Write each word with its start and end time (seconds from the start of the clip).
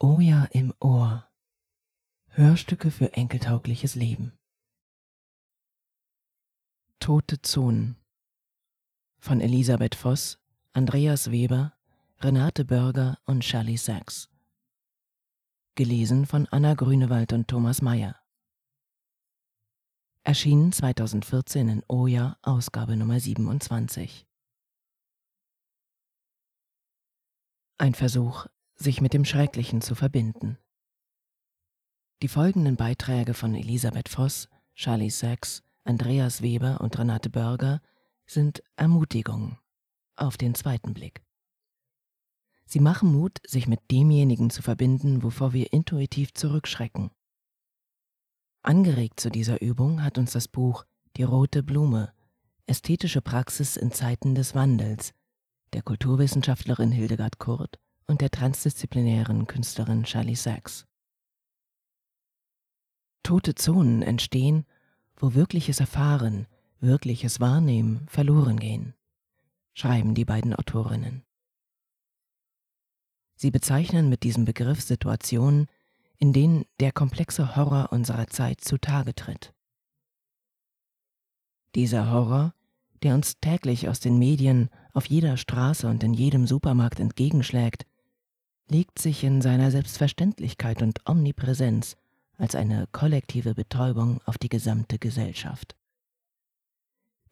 Oja 0.00 0.44
im 0.52 0.72
Ohr. 0.78 1.28
Hörstücke 2.28 2.92
für 2.92 3.14
enkeltaugliches 3.14 3.96
Leben. 3.96 4.38
Tote 7.00 7.42
Zonen 7.42 7.96
von 9.18 9.40
Elisabeth 9.40 9.96
Voss, 9.96 10.38
Andreas 10.72 11.32
Weber, 11.32 11.76
Renate 12.20 12.64
Börger 12.64 13.18
und 13.24 13.44
Shirley 13.44 13.76
Sachs. 13.76 14.30
Gelesen 15.74 16.26
von 16.26 16.46
Anna 16.46 16.74
Grünewald 16.74 17.32
und 17.32 17.48
Thomas 17.48 17.82
Mayer. 17.82 18.14
Erschienen 20.22 20.70
2014 20.70 21.68
in 21.68 21.82
Oja, 21.88 22.38
Ausgabe 22.42 22.96
Nummer 22.96 23.18
27. 23.18 24.28
Ein 27.78 27.94
Versuch, 27.94 28.46
sich 28.80 29.00
mit 29.00 29.12
dem 29.12 29.24
Schrecklichen 29.24 29.80
zu 29.80 29.94
verbinden. 29.94 30.58
Die 32.22 32.28
folgenden 32.28 32.76
Beiträge 32.76 33.34
von 33.34 33.54
Elisabeth 33.54 34.08
Voss, 34.08 34.48
Charlie 34.74 35.10
Sachs, 35.10 35.62
Andreas 35.84 36.42
Weber 36.42 36.80
und 36.80 36.98
Renate 36.98 37.30
Börger 37.30 37.80
sind 38.26 38.62
Ermutigungen 38.76 39.58
auf 40.16 40.36
den 40.36 40.54
zweiten 40.54 40.94
Blick. 40.94 41.22
Sie 42.66 42.80
machen 42.80 43.12
Mut, 43.12 43.38
sich 43.46 43.66
mit 43.66 43.80
demjenigen 43.90 44.50
zu 44.50 44.62
verbinden, 44.62 45.22
wovor 45.22 45.52
wir 45.52 45.72
intuitiv 45.72 46.34
zurückschrecken. 46.34 47.10
Angeregt 48.62 49.20
zu 49.20 49.30
dieser 49.30 49.62
Übung 49.62 50.02
hat 50.02 50.18
uns 50.18 50.32
das 50.32 50.48
Buch 50.48 50.84
Die 51.16 51.22
rote 51.22 51.62
Blume, 51.62 52.12
ästhetische 52.66 53.22
Praxis 53.22 53.76
in 53.76 53.92
Zeiten 53.92 54.34
des 54.34 54.54
Wandels 54.54 55.14
der 55.72 55.82
Kulturwissenschaftlerin 55.82 56.92
Hildegard 56.92 57.38
Kurt 57.38 57.78
und 58.08 58.20
der 58.22 58.30
transdisziplinären 58.30 59.46
Künstlerin 59.46 60.02
Charlie 60.02 60.34
Sachs. 60.34 60.86
Tote 63.22 63.54
Zonen 63.54 64.02
entstehen, 64.02 64.64
wo 65.16 65.34
wirkliches 65.34 65.80
Erfahren, 65.80 66.46
wirkliches 66.80 67.38
Wahrnehmen 67.40 68.06
verloren 68.08 68.58
gehen, 68.58 68.94
schreiben 69.74 70.14
die 70.14 70.24
beiden 70.24 70.54
Autorinnen. 70.54 71.22
Sie 73.36 73.50
bezeichnen 73.50 74.08
mit 74.08 74.22
diesem 74.22 74.44
Begriff 74.44 74.80
Situationen, 74.80 75.66
in 76.16 76.32
denen 76.32 76.64
der 76.80 76.90
komplexe 76.90 77.54
Horror 77.54 77.92
unserer 77.92 78.26
Zeit 78.26 78.60
zutage 78.62 79.14
tritt. 79.14 79.52
Dieser 81.74 82.10
Horror, 82.10 82.54
der 83.02 83.14
uns 83.14 83.38
täglich 83.40 83.88
aus 83.88 84.00
den 84.00 84.18
Medien, 84.18 84.70
auf 84.92 85.06
jeder 85.06 85.36
Straße 85.36 85.86
und 85.86 86.02
in 86.02 86.14
jedem 86.14 86.46
Supermarkt 86.46 86.98
entgegenschlägt, 86.98 87.86
legt 88.70 88.98
sich 88.98 89.24
in 89.24 89.40
seiner 89.40 89.70
Selbstverständlichkeit 89.70 90.82
und 90.82 91.00
Omnipräsenz 91.08 91.96
als 92.36 92.54
eine 92.54 92.86
kollektive 92.92 93.54
Betäubung 93.54 94.20
auf 94.24 94.38
die 94.38 94.48
gesamte 94.48 94.98
Gesellschaft. 94.98 95.74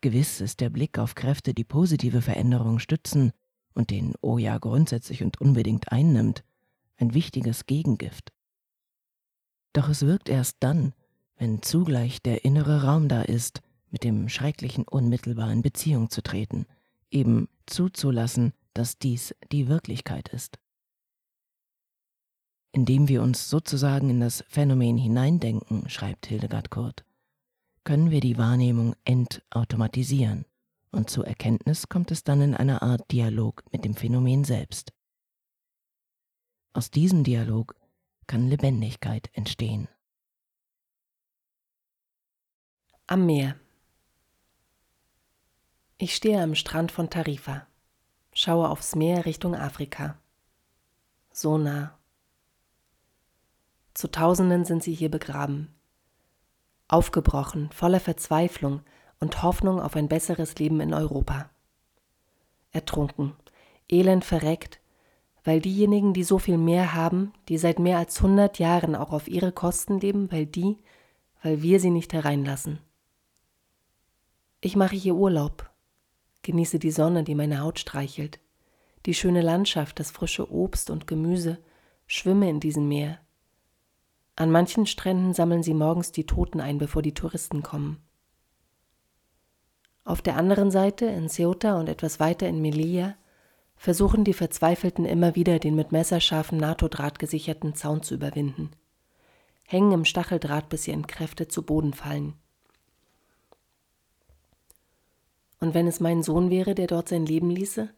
Gewiss 0.00 0.40
ist 0.40 0.60
der 0.60 0.70
Blick 0.70 0.98
auf 0.98 1.14
Kräfte, 1.14 1.54
die 1.54 1.64
positive 1.64 2.22
Veränderungen 2.22 2.80
stützen 2.80 3.32
und 3.74 3.90
den 3.90 4.14
Oja 4.20 4.58
grundsätzlich 4.58 5.22
und 5.22 5.40
unbedingt 5.40 5.92
einnimmt, 5.92 6.42
ein 6.96 7.14
wichtiges 7.14 7.66
Gegengift. 7.66 8.32
Doch 9.72 9.88
es 9.88 10.02
wirkt 10.02 10.28
erst 10.28 10.56
dann, 10.60 10.94
wenn 11.36 11.62
zugleich 11.62 12.22
der 12.22 12.44
innere 12.44 12.82
Raum 12.82 13.08
da 13.08 13.22
ist, 13.22 13.60
mit 13.90 14.04
dem 14.04 14.28
Schrecklichen 14.28 14.84
unmittelbar 14.88 15.52
in 15.52 15.62
Beziehung 15.62 16.08
zu 16.08 16.22
treten, 16.22 16.66
eben 17.10 17.48
zuzulassen, 17.66 18.54
dass 18.72 18.98
dies 18.98 19.34
die 19.52 19.68
Wirklichkeit 19.68 20.28
ist 20.28 20.58
indem 22.76 23.08
wir 23.08 23.22
uns 23.22 23.48
sozusagen 23.48 24.10
in 24.10 24.20
das 24.20 24.44
Phänomen 24.48 24.98
hineindenken, 24.98 25.88
schreibt 25.88 26.26
Hildegard 26.26 26.70
Kurt, 26.70 27.06
können 27.84 28.10
wir 28.10 28.20
die 28.20 28.36
Wahrnehmung 28.36 28.94
entautomatisieren 29.04 30.44
und 30.90 31.08
zur 31.08 31.26
Erkenntnis 31.26 31.88
kommt 31.88 32.10
es 32.10 32.22
dann 32.22 32.42
in 32.42 32.54
einer 32.54 32.82
Art 32.82 33.10
Dialog 33.10 33.64
mit 33.72 33.86
dem 33.86 33.94
Phänomen 33.94 34.44
selbst. 34.44 34.92
Aus 36.74 36.90
diesem 36.90 37.24
Dialog 37.24 37.74
kann 38.26 38.46
Lebendigkeit 38.46 39.30
entstehen. 39.32 39.88
Am 43.06 43.24
Meer. 43.24 43.56
Ich 45.96 46.14
stehe 46.14 46.42
am 46.42 46.54
Strand 46.54 46.92
von 46.92 47.08
Tarifa, 47.08 47.66
schaue 48.34 48.68
aufs 48.68 48.94
Meer 48.94 49.24
Richtung 49.24 49.54
Afrika. 49.54 50.18
So 51.32 51.56
nah, 51.56 51.95
zu 53.96 54.08
Tausenden 54.08 54.66
sind 54.66 54.82
sie 54.82 54.92
hier 54.92 55.10
begraben. 55.10 55.74
Aufgebrochen, 56.86 57.70
voller 57.72 57.98
Verzweiflung 57.98 58.82
und 59.20 59.42
Hoffnung 59.42 59.80
auf 59.80 59.96
ein 59.96 60.06
besseres 60.06 60.54
Leben 60.56 60.80
in 60.80 60.92
Europa. 60.92 61.48
Ertrunken, 62.72 63.32
elend 63.88 64.22
verreckt, 64.22 64.80
weil 65.44 65.62
diejenigen, 65.62 66.12
die 66.12 66.24
so 66.24 66.38
viel 66.38 66.58
mehr 66.58 66.92
haben, 66.92 67.32
die 67.48 67.56
seit 67.56 67.78
mehr 67.78 67.96
als 67.96 68.20
hundert 68.20 68.58
Jahren 68.58 68.94
auch 68.94 69.12
auf 69.12 69.28
ihre 69.28 69.50
Kosten 69.50 69.98
leben, 69.98 70.30
weil 70.30 70.44
die, 70.44 70.76
weil 71.42 71.62
wir 71.62 71.80
sie 71.80 71.90
nicht 71.90 72.12
hereinlassen. 72.12 72.80
Ich 74.60 74.76
mache 74.76 74.96
hier 74.96 75.14
Urlaub, 75.14 75.70
genieße 76.42 76.78
die 76.78 76.90
Sonne, 76.90 77.24
die 77.24 77.34
meine 77.34 77.60
Haut 77.60 77.78
streichelt, 77.78 78.40
die 79.06 79.14
schöne 79.14 79.40
Landschaft, 79.40 79.98
das 80.00 80.10
frische 80.10 80.52
Obst 80.52 80.90
und 80.90 81.06
Gemüse, 81.06 81.58
schwimme 82.06 82.50
in 82.50 82.60
diesem 82.60 82.88
Meer, 82.88 83.20
an 84.36 84.50
manchen 84.50 84.86
Stränden 84.86 85.32
sammeln 85.32 85.62
sie 85.62 85.74
morgens 85.74 86.12
die 86.12 86.26
Toten 86.26 86.60
ein, 86.60 86.76
bevor 86.76 87.00
die 87.00 87.14
Touristen 87.14 87.62
kommen. 87.62 88.02
Auf 90.04 90.22
der 90.22 90.36
anderen 90.36 90.70
Seite, 90.70 91.06
in 91.06 91.28
Ceuta 91.28 91.80
und 91.80 91.88
etwas 91.88 92.20
weiter 92.20 92.46
in 92.46 92.60
Melilla, 92.60 93.16
versuchen 93.76 94.24
die 94.24 94.34
Verzweifelten 94.34 95.04
immer 95.04 95.34
wieder, 95.34 95.58
den 95.58 95.74
mit 95.74 95.90
messerscharfem 95.90 96.58
NATO-Draht 96.58 97.18
gesicherten 97.18 97.74
Zaun 97.74 98.02
zu 98.02 98.14
überwinden, 98.14 98.70
hängen 99.64 99.92
im 99.92 100.04
Stacheldraht, 100.04 100.68
bis 100.68 100.84
sie 100.84 100.92
entkräftet 100.92 101.50
zu 101.50 101.62
Boden 101.62 101.92
fallen. 101.92 102.34
Und 105.60 105.74
wenn 105.74 105.86
es 105.86 105.98
mein 105.98 106.22
Sohn 106.22 106.50
wäre, 106.50 106.74
der 106.74 106.86
dort 106.86 107.08
sein 107.08 107.24
Leben 107.24 107.50
ließe, 107.50 107.88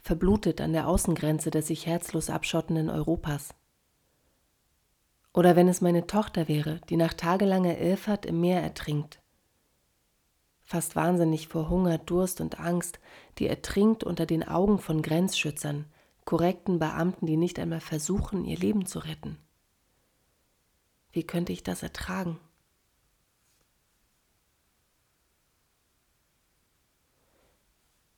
verblutet 0.00 0.60
an 0.60 0.72
der 0.72 0.88
Außengrenze 0.88 1.50
des 1.50 1.68
sich 1.68 1.86
herzlos 1.86 2.28
abschottenden 2.28 2.90
Europas, 2.90 3.54
oder 5.36 5.54
wenn 5.54 5.68
es 5.68 5.82
meine 5.82 6.06
Tochter 6.06 6.48
wäre, 6.48 6.80
die 6.88 6.96
nach 6.96 7.12
tagelanger 7.12 7.76
Irrfahrt 7.78 8.24
im 8.24 8.40
Meer 8.40 8.62
ertrinkt. 8.62 9.20
Fast 10.62 10.96
wahnsinnig 10.96 11.46
vor 11.46 11.68
Hunger, 11.68 11.98
Durst 11.98 12.40
und 12.40 12.58
Angst, 12.58 12.98
die 13.38 13.46
ertrinkt 13.46 14.02
unter 14.02 14.24
den 14.24 14.48
Augen 14.48 14.78
von 14.78 15.02
Grenzschützern, 15.02 15.84
korrekten 16.24 16.78
Beamten, 16.78 17.26
die 17.26 17.36
nicht 17.36 17.58
einmal 17.58 17.80
versuchen, 17.80 18.46
ihr 18.46 18.56
Leben 18.56 18.86
zu 18.86 18.98
retten. 18.98 19.36
Wie 21.12 21.22
könnte 21.22 21.52
ich 21.52 21.62
das 21.62 21.82
ertragen? 21.82 22.40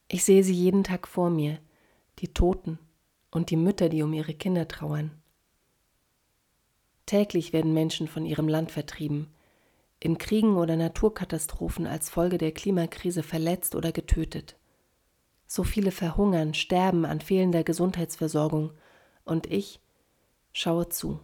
Ich 0.06 0.24
sehe 0.24 0.44
sie 0.44 0.54
jeden 0.54 0.84
Tag 0.84 1.08
vor 1.08 1.30
mir, 1.30 1.58
die 2.20 2.32
Toten 2.32 2.78
und 3.32 3.50
die 3.50 3.56
Mütter, 3.56 3.88
die 3.88 4.04
um 4.04 4.12
ihre 4.12 4.34
Kinder 4.34 4.68
trauern. 4.68 5.20
Täglich 7.08 7.54
werden 7.54 7.72
Menschen 7.72 8.06
von 8.06 8.26
ihrem 8.26 8.48
Land 8.48 8.70
vertrieben, 8.70 9.28
in 9.98 10.18
Kriegen 10.18 10.58
oder 10.58 10.76
Naturkatastrophen 10.76 11.86
als 11.86 12.10
Folge 12.10 12.36
der 12.36 12.52
Klimakrise 12.52 13.22
verletzt 13.22 13.74
oder 13.74 13.92
getötet. 13.92 14.56
So 15.46 15.64
viele 15.64 15.90
verhungern, 15.90 16.52
sterben 16.52 17.06
an 17.06 17.22
fehlender 17.22 17.64
Gesundheitsversorgung, 17.64 18.72
und 19.24 19.46
ich 19.46 19.80
schaue 20.52 20.90
zu. 20.90 21.18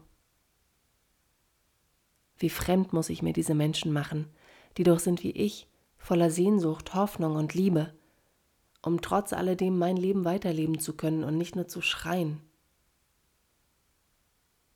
Wie 2.38 2.49
fremd 2.49 2.94
muss 2.94 3.11
ich 3.11 3.20
mir 3.20 3.35
diese 3.35 3.55
Menschen 3.55 3.93
machen, 3.93 4.31
die 4.79 4.85
doch 4.85 5.00
sind 5.00 5.23
wie 5.23 5.32
ich, 5.32 5.69
voller 5.99 6.31
Sehnsucht, 6.31 6.94
Hoffnung 6.94 7.37
und 7.37 7.53
Liebe, 7.53 7.93
um 8.81 9.03
trotz 9.03 9.35
alledem 9.35 9.76
mein 9.76 9.99
Leben 9.99 10.25
weiterleben 10.25 10.79
zu 10.79 10.97
können 10.97 11.25
und 11.25 11.37
nicht 11.37 11.56
nur 11.56 11.69
zu 11.69 11.82
schreien. 11.82 12.41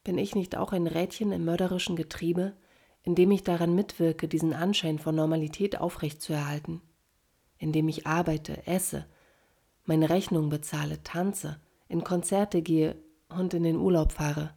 Bin 0.08 0.16
ich 0.16 0.34
nicht 0.34 0.56
auch 0.56 0.72
ein 0.72 0.86
Rädchen 0.86 1.32
im 1.32 1.44
mörderischen 1.44 1.94
Getriebe, 1.94 2.54
indem 3.02 3.30
ich 3.30 3.44
daran 3.44 3.74
mitwirke, 3.74 4.26
diesen 4.26 4.54
Anschein 4.54 4.98
von 4.98 5.14
Normalität 5.14 5.78
aufrechtzuerhalten? 5.78 6.80
Indem 7.58 7.88
ich 7.88 8.06
arbeite, 8.06 8.66
esse, 8.66 9.04
meine 9.84 10.08
Rechnung 10.08 10.48
bezahle, 10.48 11.02
tanze, 11.02 11.60
in 11.88 12.04
Konzerte 12.04 12.62
gehe 12.62 12.96
und 13.28 13.52
in 13.52 13.64
den 13.64 13.76
Urlaub 13.76 14.12
fahre. 14.12 14.54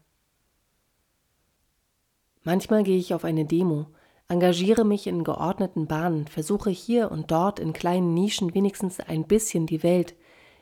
Manchmal 2.44 2.84
gehe 2.84 2.98
ich 2.98 3.14
auf 3.14 3.26
eine 3.26 3.44
Demo, 3.44 3.88
engagiere 4.30 4.86
mich 4.86 5.06
in 5.06 5.26
geordneten 5.26 5.86
Bahnen, 5.86 6.28
versuche 6.28 6.70
hier 6.70 7.12
und 7.12 7.30
dort 7.30 7.60
in 7.60 7.74
kleinen 7.74 8.14
Nischen 8.14 8.56
wenigstens 8.56 9.02
ein 9.02 9.28
bisschen 9.28 9.68
die 9.68 9.84
Welt, 9.84 10.16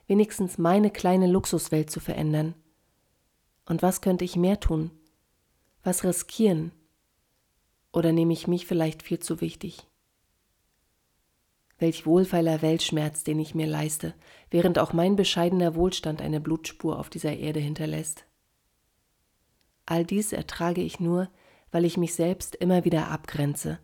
wenigstens 0.07 0.57
meine 0.57 0.89
kleine 0.89 1.27
Luxuswelt 1.27 1.91
zu 1.91 1.99
verändern. 1.99 2.55
Und 3.69 3.83
was 3.83 4.01
könnte 4.01 4.25
ich 4.25 4.35
mehr 4.35 4.59
tun? 4.59 4.89
Was 5.83 6.03
riskieren? 6.03 6.71
Oder 7.93 8.11
nehme 8.11 8.33
ich 8.33 8.47
mich 8.47 8.65
vielleicht 8.65 9.03
viel 9.03 9.19
zu 9.19 9.41
wichtig? 9.41 9.87
Welch 11.77 12.05
wohlfeiler 12.07 12.63
Weltschmerz, 12.63 13.23
den 13.23 13.39
ich 13.39 13.53
mir 13.53 13.67
leiste, 13.67 14.15
während 14.49 14.79
auch 14.79 14.91
mein 14.91 15.15
bescheidener 15.15 15.75
Wohlstand 15.75 16.19
eine 16.19 16.41
Blutspur 16.41 16.97
auf 16.99 17.11
dieser 17.11 17.37
Erde 17.37 17.59
hinterlässt. 17.59 18.25
All 19.85 20.03
dies 20.03 20.33
ertrage 20.33 20.81
ich 20.81 20.99
nur, 20.99 21.29
weil 21.71 21.85
ich 21.85 21.95
mich 21.95 22.15
selbst 22.15 22.55
immer 22.55 22.85
wieder 22.85 23.09
abgrenze, 23.09 23.79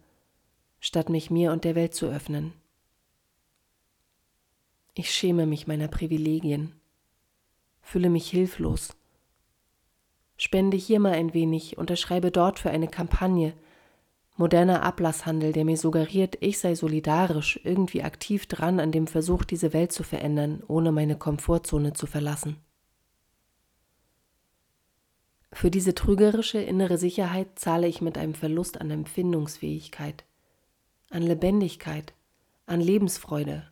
statt 0.79 1.09
mich 1.09 1.29
mir 1.29 1.51
und 1.51 1.63
der 1.63 1.75
Welt 1.75 1.93
zu 1.93 2.07
öffnen. 2.07 2.53
Ich 4.95 5.11
schäme 5.11 5.45
mich 5.45 5.67
meiner 5.67 5.87
Privilegien, 5.87 6.73
fühle 7.81 8.09
mich 8.09 8.27
hilflos. 8.29 8.95
Spende 10.37 10.77
hier 10.77 10.99
mal 10.99 11.13
ein 11.13 11.33
wenig, 11.33 11.77
unterschreibe 11.77 12.31
dort 12.31 12.59
für 12.59 12.69
eine 12.69 12.87
Kampagne, 12.87 13.53
Moderner 14.37 14.83
Ablasshandel, 14.83 15.53
der 15.53 15.63
mir 15.63 15.77
suggeriert, 15.77 16.37
ich 16.41 16.59
sei 16.59 16.75
solidarisch, 16.75 17.57
irgendwie 17.63 18.03
aktiv 18.03 18.47
dran 18.47 18.81
an 18.81 18.91
dem 18.91 19.07
Versuch, 19.07 19.45
diese 19.45 19.71
Welt 19.71 19.93
zu 19.93 20.03
verändern, 20.03 20.61
ohne 20.67 20.91
meine 20.91 21.17
Komfortzone 21.17 21.93
zu 21.93 22.05
verlassen. 22.05 22.57
Für 25.53 25.71
diese 25.71 25.95
trügerische 25.95 26.59
innere 26.59 26.97
Sicherheit 26.97 27.57
zahle 27.57 27.87
ich 27.87 28.01
mit 28.01 28.17
einem 28.17 28.33
Verlust 28.33 28.81
an 28.81 28.91
Empfindungsfähigkeit, 28.91 30.25
an 31.09 31.21
Lebendigkeit, 31.21 32.13
an 32.65 32.81
Lebensfreude. 32.81 33.65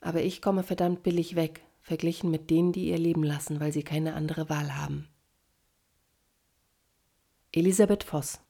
Aber 0.00 0.22
ich 0.22 0.40
komme 0.40 0.62
verdammt 0.62 1.02
billig 1.02 1.36
weg, 1.36 1.60
verglichen 1.86 2.32
mit 2.32 2.50
denen, 2.50 2.72
die 2.72 2.88
ihr 2.88 2.98
Leben 2.98 3.22
lassen, 3.22 3.60
weil 3.60 3.72
sie 3.72 3.84
keine 3.84 4.14
andere 4.14 4.48
Wahl 4.48 4.74
haben. 4.74 5.06
Elisabeth 7.52 8.02
Voss 8.02 8.40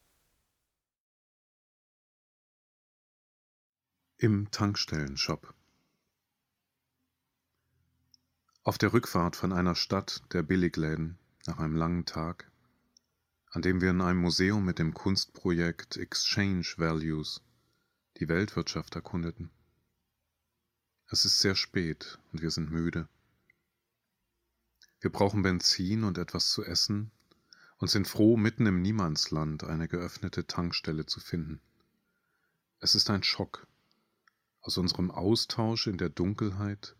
Im 4.16 4.50
Tankstellenshop. 4.50 5.52
Auf 8.62 8.78
der 8.78 8.94
Rückfahrt 8.94 9.36
von 9.36 9.52
einer 9.52 9.74
Stadt 9.74 10.22
der 10.32 10.42
Billigläden 10.42 11.18
nach 11.46 11.58
einem 11.58 11.76
langen 11.76 12.06
Tag, 12.06 12.50
an 13.50 13.60
dem 13.60 13.82
wir 13.82 13.90
in 13.90 14.00
einem 14.00 14.20
Museum 14.20 14.64
mit 14.64 14.78
dem 14.78 14.94
Kunstprojekt 14.94 15.98
Exchange 15.98 16.66
Values 16.78 17.42
die 18.18 18.30
Weltwirtschaft 18.30 18.94
erkundeten. 18.94 19.50
Es 21.10 21.26
ist 21.26 21.38
sehr 21.40 21.54
spät 21.54 22.18
und 22.32 22.40
wir 22.40 22.50
sind 22.50 22.70
müde. 22.70 23.06
Wir 25.00 25.10
brauchen 25.10 25.42
Benzin 25.42 26.04
und 26.04 26.18
etwas 26.18 26.50
zu 26.50 26.64
essen 26.64 27.10
und 27.78 27.88
sind 27.88 28.08
froh, 28.08 28.36
mitten 28.36 28.66
im 28.66 28.80
Niemandsland 28.82 29.64
eine 29.64 29.88
geöffnete 29.88 30.46
Tankstelle 30.46 31.06
zu 31.06 31.20
finden. 31.20 31.60
Es 32.80 32.94
ist 32.94 33.10
ein 33.10 33.22
Schock, 33.22 33.66
aus 34.60 34.78
unserem 34.78 35.10
Austausch 35.10 35.86
in 35.86 35.98
der 35.98 36.08
Dunkelheit 36.08 36.96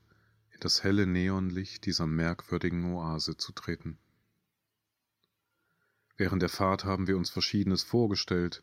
in 0.51 0.61
das 0.61 0.83
helle 0.83 1.07
Neonlicht 1.07 1.85
dieser 1.85 2.07
merkwürdigen 2.07 2.85
Oase 2.95 3.37
zu 3.37 3.53
treten. 3.53 3.99
Während 6.17 6.41
der 6.41 6.49
Fahrt 6.49 6.85
haben 6.85 7.07
wir 7.07 7.17
uns 7.19 7.29
Verschiedenes 7.29 7.83
vorgestellt, 7.83 8.63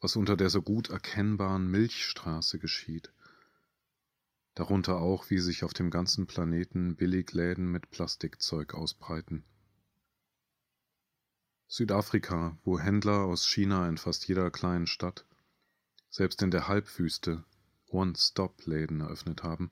was 0.00 0.16
unter 0.16 0.36
der 0.36 0.48
so 0.48 0.62
gut 0.62 0.88
erkennbaren 0.88 1.70
Milchstraße 1.70 2.58
geschieht, 2.58 3.12
darunter 4.54 4.96
auch, 5.00 5.30
wie 5.30 5.38
sich 5.38 5.64
auf 5.64 5.72
dem 5.72 5.90
ganzen 5.90 6.26
Planeten 6.26 6.96
Billigläden 6.96 7.70
mit 7.70 7.90
Plastikzeug 7.90 8.74
ausbreiten. 8.74 9.44
Südafrika, 11.68 12.58
wo 12.64 12.78
Händler 12.78 13.24
aus 13.24 13.48
China 13.48 13.88
in 13.88 13.96
fast 13.96 14.28
jeder 14.28 14.50
kleinen 14.50 14.86
Stadt 14.86 15.24
selbst 16.10 16.42
in 16.42 16.50
der 16.50 16.68
Halbwüste 16.68 17.44
One-Stop-Läden 17.86 19.00
eröffnet 19.00 19.42
haben, 19.42 19.70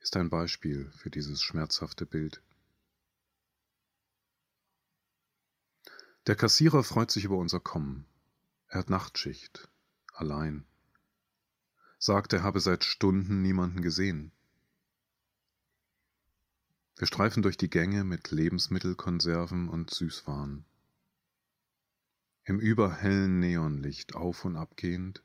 ist 0.00 0.16
ein 0.16 0.28
Beispiel 0.28 0.90
für 0.96 1.10
dieses 1.10 1.42
schmerzhafte 1.42 2.06
Bild. 2.06 2.42
Der 6.26 6.34
Kassierer 6.34 6.82
freut 6.82 7.10
sich 7.10 7.24
über 7.24 7.36
unser 7.36 7.60
Kommen. 7.60 8.06
Er 8.66 8.80
hat 8.80 8.90
Nachtschicht, 8.90 9.68
allein. 10.12 10.66
Sagt, 12.06 12.34
er 12.34 12.42
habe 12.42 12.60
seit 12.60 12.84
Stunden 12.84 13.40
niemanden 13.40 13.80
gesehen. 13.80 14.30
Wir 16.96 17.06
streifen 17.06 17.42
durch 17.42 17.56
die 17.56 17.70
Gänge 17.70 18.04
mit 18.04 18.30
Lebensmittelkonserven 18.30 19.70
und 19.70 19.88
Süßwaren. 19.88 20.66
Im 22.44 22.60
überhellen 22.60 23.38
Neonlicht 23.40 24.16
auf 24.16 24.44
und 24.44 24.56
abgehend 24.56 25.22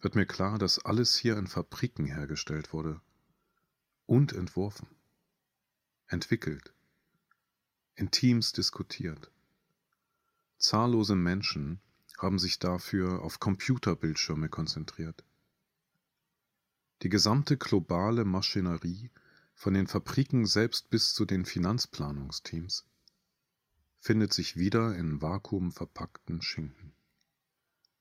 wird 0.00 0.16
mir 0.16 0.26
klar, 0.26 0.58
dass 0.58 0.84
alles 0.84 1.14
hier 1.14 1.36
in 1.36 1.46
Fabriken 1.46 2.06
hergestellt 2.06 2.72
wurde 2.72 3.00
und 4.06 4.32
entworfen, 4.32 4.88
entwickelt, 6.08 6.74
in 7.94 8.10
Teams 8.10 8.52
diskutiert. 8.52 9.30
Zahllose 10.58 11.14
Menschen 11.14 11.80
haben 12.18 12.40
sich 12.40 12.58
dafür 12.58 13.22
auf 13.22 13.38
Computerbildschirme 13.38 14.48
konzentriert. 14.48 15.22
Die 17.02 17.08
gesamte 17.08 17.56
globale 17.56 18.24
Maschinerie, 18.24 19.10
von 19.54 19.74
den 19.74 19.86
Fabriken 19.86 20.46
selbst 20.46 20.90
bis 20.90 21.14
zu 21.14 21.24
den 21.24 21.44
Finanzplanungsteams, 21.44 22.84
findet 23.98 24.32
sich 24.32 24.56
wieder 24.56 24.94
in 24.96 25.20
vakuumverpackten 25.20 26.42
Schinken 26.42 26.92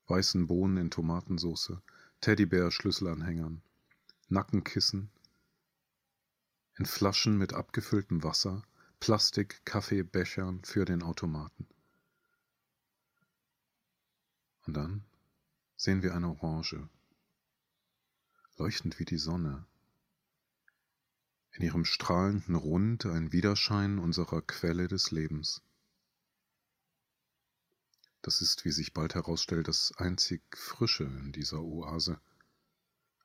weißen 0.08 0.48
Bohnen 0.48 0.78
in 0.78 0.90
Tomatensauce, 0.90 1.74
Teddybär-Schlüsselanhängern, 2.22 3.62
Nackenkissen, 4.30 5.10
in 6.78 6.86
Flaschen 6.86 7.38
mit 7.38 7.54
abgefülltem 7.54 8.24
Wasser, 8.24 8.64
Plastik-Kaffeebechern 9.00 10.64
für 10.64 10.86
den 10.86 11.04
Automaten. 11.04 11.68
Und 14.66 14.76
dann 14.76 15.04
sehen 15.76 16.02
wir 16.02 16.16
eine 16.16 16.30
Orange, 16.30 16.90
leuchtend 18.58 19.00
wie 19.00 19.06
die 19.06 19.18
Sonne, 19.18 19.66
in 21.52 21.64
ihrem 21.64 21.86
strahlenden 21.86 22.56
Rund 22.56 23.06
ein 23.06 23.32
Widerschein 23.32 24.00
unserer 24.00 24.42
Quelle 24.42 24.88
des 24.88 25.12
Lebens. 25.12 25.62
Das 28.22 28.42
ist, 28.42 28.66
wie 28.66 28.72
sich 28.72 28.94
bald 28.94 29.16
herausstellt, 29.16 29.68
das 29.68 29.94
einzig 29.98 30.42
Frische 30.56 31.06
in 31.06 31.32
dieser 31.32 31.62
Oase. 31.62 32.20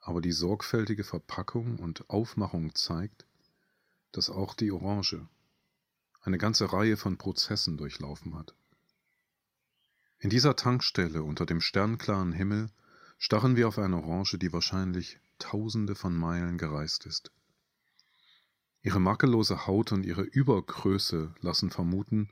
Aber 0.01 0.21
die 0.21 0.33
sorgfältige 0.33 1.05
Verpackung 1.05 1.79
und 1.79 2.09
Aufmachung 2.09 2.75
zeigt, 2.75 3.27
dass 4.13 4.31
auch 4.31 4.55
die 4.55 4.71
Orange 4.71 5.29
eine 6.21 6.39
ganze 6.39 6.73
Reihe 6.73 6.97
von 6.97 7.19
Prozessen 7.19 7.77
durchlaufen 7.77 8.35
hat. 8.35 8.55
In 10.19 10.31
dieser 10.31 10.57
Tankstelle 10.57 11.23
unter 11.23 11.47
dem 11.47 11.61
sternklaren 11.61 12.33
Himmel 12.33 12.71
starren 13.19 13.57
wir 13.57 13.69
auf 13.69 13.79
eine 13.79 13.97
Orange, 13.97 14.39
die 14.39 14.53
wahrscheinlich 14.53 15.19
tausende 15.43 15.95
von 15.95 16.17
Meilen 16.17 16.57
gereist 16.57 17.05
ist. 17.05 17.33
Ihre 18.83 19.01
makellose 19.01 19.67
Haut 19.67 19.93
und 19.93 20.05
ihre 20.05 20.23
Übergröße 20.23 21.35
lassen 21.41 21.71
vermuten, 21.71 22.31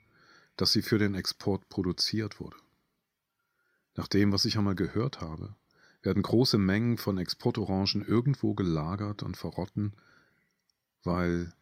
dass 0.56 0.72
sie 0.72 0.82
für 0.82 0.98
den 0.98 1.14
Export 1.14 1.68
produziert 1.68 2.40
wurde. 2.40 2.56
Nach 3.96 4.08
dem, 4.08 4.32
was 4.32 4.44
ich 4.44 4.56
einmal 4.56 4.74
gehört 4.74 5.20
habe, 5.20 5.54
werden 6.02 6.22
große 6.22 6.58
Mengen 6.58 6.96
von 6.96 7.18
Exportorangen 7.18 8.04
irgendwo 8.06 8.54
gelagert 8.54 9.22
und 9.22 9.36
verrotten, 9.36 9.94
weil 11.02 11.52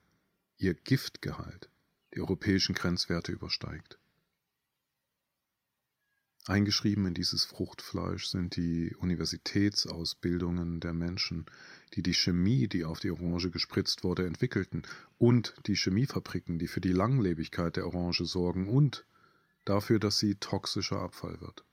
ihr 0.59 0.75
Giftgehalt 0.75 1.71
die 2.14 2.21
europäischen 2.21 2.75
Grenzwerte 2.75 3.33
übersteigt. 3.33 3.99
Eingeschrieben 6.49 7.05
in 7.05 7.12
dieses 7.12 7.45
Fruchtfleisch 7.45 8.26
sind 8.26 8.57
die 8.57 8.97
Universitätsausbildungen 8.97 10.81
der 10.81 10.95
Menschen, 10.95 11.45
die 11.93 12.02
die 12.02 12.14
Chemie, 12.14 12.69
die 12.69 12.87
auf 12.87 13.00
die 13.00 13.11
Orange 13.11 13.50
gespritzt 13.50 14.02
wurde, 14.02 14.26
entwickelten, 14.26 14.83
und 15.19 15.55
die 15.67 15.76
Chemiefabriken, 15.76 16.59
die 16.59 16.67
für 16.67 16.81
die 16.81 16.93
Langlebigkeit 16.93 17.76
der 17.76 17.87
Orange 17.87 18.25
sorgen 18.25 18.67
und 18.67 19.05
dafür, 19.67 19.99
dass 19.99 20.19
sie 20.19 20.37
toxischer 20.37 21.00
Abfall 21.00 21.38
wird. 21.43 21.67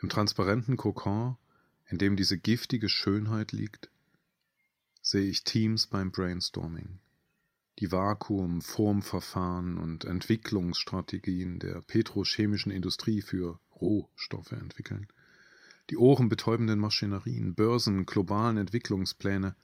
Im 0.00 0.08
transparenten 0.08 0.76
Kokon, 0.76 1.36
in 1.88 1.98
dem 1.98 2.14
diese 2.14 2.38
giftige 2.38 2.88
Schönheit 2.88 3.50
liegt, 3.50 3.90
sehe 5.02 5.28
ich 5.28 5.42
Teams 5.42 5.88
beim 5.88 6.12
Brainstorming 6.12 7.00
die 7.78 7.92
Vakuum-Formverfahren 7.92 9.76
und 9.76 10.04
Entwicklungsstrategien 10.04 11.58
der 11.58 11.82
petrochemischen 11.82 12.72
Industrie 12.72 13.20
für 13.20 13.60
Rohstoffe 13.80 14.52
entwickeln, 14.52 15.08
die 15.90 15.98
ohrenbetäubenden 15.98 16.78
Maschinerien, 16.78 17.54
Börsen, 17.54 18.06
globalen 18.06 18.56
Entwicklungspläne 18.56 19.54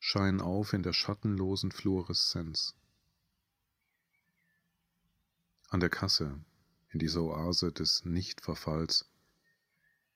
scheinen 0.00 0.40
auf 0.40 0.72
in 0.72 0.82
der 0.82 0.92
schattenlosen 0.92 1.70
Fluoreszenz. 1.70 2.74
An 5.70 5.80
der 5.80 5.90
Kasse, 5.90 6.40
in 6.90 6.98
dieser 6.98 7.22
Oase 7.22 7.72
des 7.72 8.04
Nichtverfalls, 8.04 9.08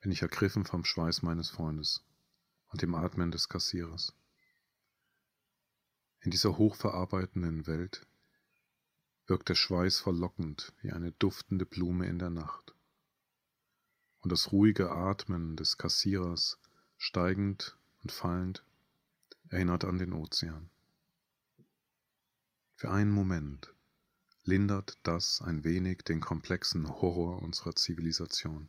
bin 0.00 0.11
ich 0.11 0.23
ergriffen 0.23 0.64
vom 0.64 0.85
Schweiß 0.85 1.23
meines 1.23 1.50
Freundes 1.50 2.02
und 2.69 2.83
dem 2.83 2.95
Atmen 2.95 3.31
des 3.31 3.49
Kassierers. 3.49 4.14
In 6.23 6.31
dieser 6.31 6.57
hochverarbeitenden 6.57 7.67
Welt 7.67 8.07
wirkt 9.26 9.49
der 9.49 9.57
Schweiß 9.57 9.99
verlockend 9.99 10.73
wie 10.81 10.93
eine 10.93 11.11
duftende 11.11 11.67
Blume 11.67 12.07
in 12.07 12.21
der 12.21 12.31
Nacht. 12.31 12.75
Und 14.21 14.31
das 14.31 14.52
ruhige 14.52 14.93
Atmen 14.93 15.57
des 15.57 15.79
Kassierers, 15.79 16.61
steigend 16.97 17.76
und 18.02 18.12
fallend, 18.12 18.64
erinnert 19.49 19.85
an 19.85 19.99
den 19.99 20.12
Ozean. 20.12 20.71
Für 22.76 22.93
einen 22.93 23.11
Moment 23.11 23.75
lindert 24.45 24.99
das 25.02 25.43
ein 25.43 25.64
wenig 25.64 26.02
den 26.02 26.21
komplexen 26.21 26.88
Horror 26.88 27.43
unserer 27.43 27.75
Zivilisation. 27.75 28.69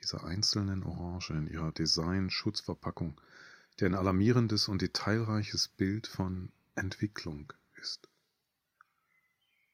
Diese 0.00 0.22
einzelnen 0.22 0.84
Orange 0.84 1.30
in 1.30 1.48
ihrer 1.48 1.72
Design-Schutzverpackung, 1.72 3.20
der 3.80 3.88
ein 3.88 3.94
alarmierendes 3.94 4.68
und 4.68 4.82
detailreiches 4.82 5.68
Bild 5.68 6.06
von 6.06 6.52
Entwicklung 6.74 7.52
ist. 7.80 8.08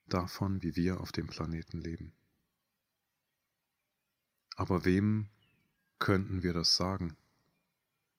Davon, 0.07 0.63
wie 0.63 0.77
wir 0.77 1.01
auf 1.01 1.13
dem 1.13 1.27
Planeten 1.27 1.81
leben. 1.81 2.13
Aber 4.57 4.85
wem 4.85 5.29
könnten 5.99 6.43
wir 6.43 6.53
das 6.53 6.77
sagen? 6.77 7.17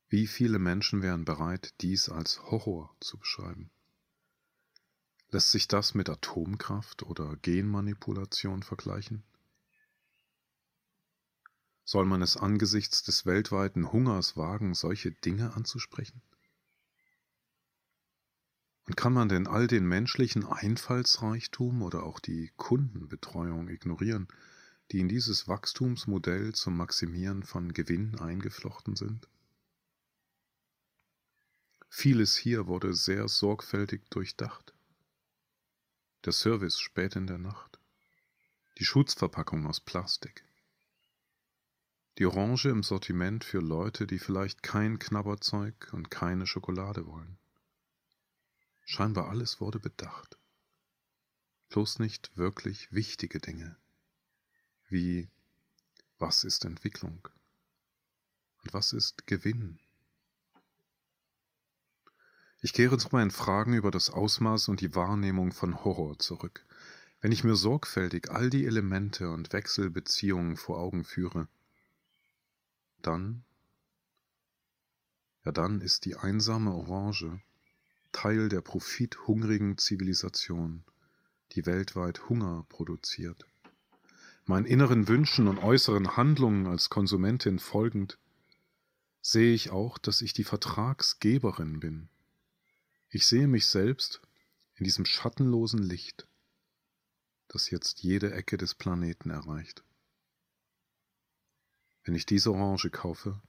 Wie 0.09 0.27
viele 0.27 0.59
Menschen 0.59 1.01
wären 1.01 1.25
bereit, 1.25 1.73
dies 1.81 2.09
als 2.09 2.41
Horror 2.43 2.95
zu 2.99 3.17
beschreiben? 3.17 3.69
Lässt 5.31 5.51
sich 5.51 5.67
das 5.67 5.93
mit 5.93 6.09
Atomkraft 6.09 7.03
oder 7.03 7.35
Genmanipulation 7.37 8.63
vergleichen? 8.63 9.23
Soll 11.89 12.05
man 12.05 12.21
es 12.21 12.37
angesichts 12.37 13.01
des 13.01 13.25
weltweiten 13.25 13.91
Hungers 13.91 14.37
wagen, 14.37 14.75
solche 14.75 15.11
Dinge 15.11 15.55
anzusprechen? 15.55 16.21
Und 18.85 18.95
kann 18.95 19.11
man 19.11 19.27
denn 19.27 19.47
all 19.47 19.65
den 19.65 19.87
menschlichen 19.87 20.45
Einfallsreichtum 20.45 21.81
oder 21.81 22.03
auch 22.03 22.19
die 22.19 22.51
Kundenbetreuung 22.57 23.69
ignorieren, 23.69 24.27
die 24.91 24.99
in 24.99 25.07
dieses 25.07 25.47
Wachstumsmodell 25.47 26.53
zum 26.53 26.77
Maximieren 26.77 27.41
von 27.41 27.73
Gewinn 27.73 28.19
eingeflochten 28.19 28.95
sind? 28.95 29.27
Vieles 31.89 32.37
hier 32.37 32.67
wurde 32.67 32.93
sehr 32.93 33.27
sorgfältig 33.27 34.03
durchdacht. 34.11 34.75
Der 36.25 36.33
Service 36.33 36.79
spät 36.79 37.15
in 37.15 37.25
der 37.25 37.39
Nacht. 37.39 37.79
Die 38.77 38.85
Schutzverpackung 38.85 39.65
aus 39.65 39.79
Plastik. 39.79 40.43
Die 42.19 42.25
Orange 42.25 42.69
im 42.69 42.83
Sortiment 42.83 43.43
für 43.43 43.59
Leute, 43.59 44.05
die 44.05 44.19
vielleicht 44.19 44.61
kein 44.61 44.99
Knabberzeug 44.99 45.89
und 45.93 46.11
keine 46.11 46.45
Schokolade 46.45 47.07
wollen. 47.07 47.39
Scheinbar 48.85 49.29
alles 49.29 49.59
wurde 49.59 49.79
bedacht. 49.79 50.37
Bloß 51.69 51.97
nicht 51.97 52.35
wirklich 52.37 52.91
wichtige 52.91 53.39
Dinge, 53.39 53.75
wie 54.87 55.29
was 56.19 56.43
ist 56.43 56.65
Entwicklung 56.65 57.27
und 58.63 58.73
was 58.73 58.93
ist 58.93 59.25
Gewinn 59.25 59.79
ich 62.61 62.73
kehre 62.73 62.97
zu 62.97 63.07
meinen 63.13 63.31
Fragen 63.31 63.73
über 63.73 63.89
das 63.89 64.09
Ausmaß 64.09 64.67
und 64.67 64.81
die 64.81 64.93
Wahrnehmung 64.93 65.53
von 65.53 65.85
Horror 65.85 66.19
zurück. 66.19 66.65
Wenn 67.21 67.31
ich 67.31 67.45
mir 67.45 67.55
sorgfältig 67.55 68.31
all 68.31 68.49
die 68.49 68.65
Elemente 68.65 69.29
und 69.29 69.53
Wechselbeziehungen 69.53 70.57
vor 70.57 70.77
Augen 70.77 71.05
führe, 71.05 71.47
dann, 73.01 73.43
ja 75.45 75.51
dann 75.51 75.81
ist 75.81 76.05
die 76.05 76.15
einsame 76.15 76.71
Orange 76.71 77.41
Teil 78.11 78.49
der 78.49 78.61
profithungrigen 78.61 79.77
Zivilisation, 79.77 80.83
die 81.51 81.65
weltweit 81.65 82.27
Hunger 82.29 82.65
produziert. 82.69 83.45
Meinen 84.45 84.65
inneren 84.65 85.07
Wünschen 85.07 85.47
und 85.47 85.59
äußeren 85.59 86.17
Handlungen 86.17 86.65
als 86.65 86.89
Konsumentin 86.89 87.59
folgend, 87.59 88.17
sehe 89.21 89.53
ich 89.53 89.69
auch, 89.69 89.97
dass 89.97 90.21
ich 90.21 90.33
die 90.33 90.43
Vertragsgeberin 90.43 91.79
bin 91.79 92.09
ich 93.11 93.25
sehe 93.25 93.47
mich 93.47 93.65
selbst 93.65 94.21
in 94.75 94.83
diesem 94.83 95.03
schattenlosen 95.03 95.81
Licht, 95.81 96.27
das 97.47 97.71
jetzt 97.71 98.03
jede 98.03 98.31
Ecke 98.31 98.55
des 98.57 98.75
Planeten 98.75 99.31
erreicht. 99.31 99.83
Wenn 102.09 102.15
ich 102.15 102.25
diese 102.25 102.51
Orange 102.51 102.89
kaufe, 102.89 103.39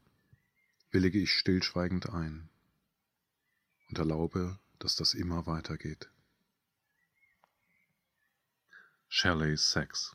willige 0.91 1.19
ich 1.19 1.33
stillschweigend 1.33 2.11
ein 2.11 2.51
und 3.89 3.97
erlaube, 3.97 4.59
dass 4.79 4.97
das 4.97 5.15
immer 5.15 5.47
weitergeht. 5.47 6.11
Shelley 9.09 9.57
Sex 9.57 10.15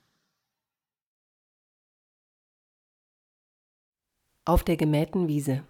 Auf 4.44 4.64
der 4.64 4.78
gemähten 4.78 5.28
Wiese. 5.28 5.66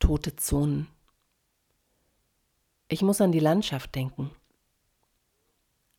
Tote 0.00 0.34
Zonen. 0.34 0.88
Ich 2.88 3.02
muss 3.02 3.20
an 3.20 3.30
die 3.30 3.38
Landschaft 3.38 3.94
denken. 3.94 4.32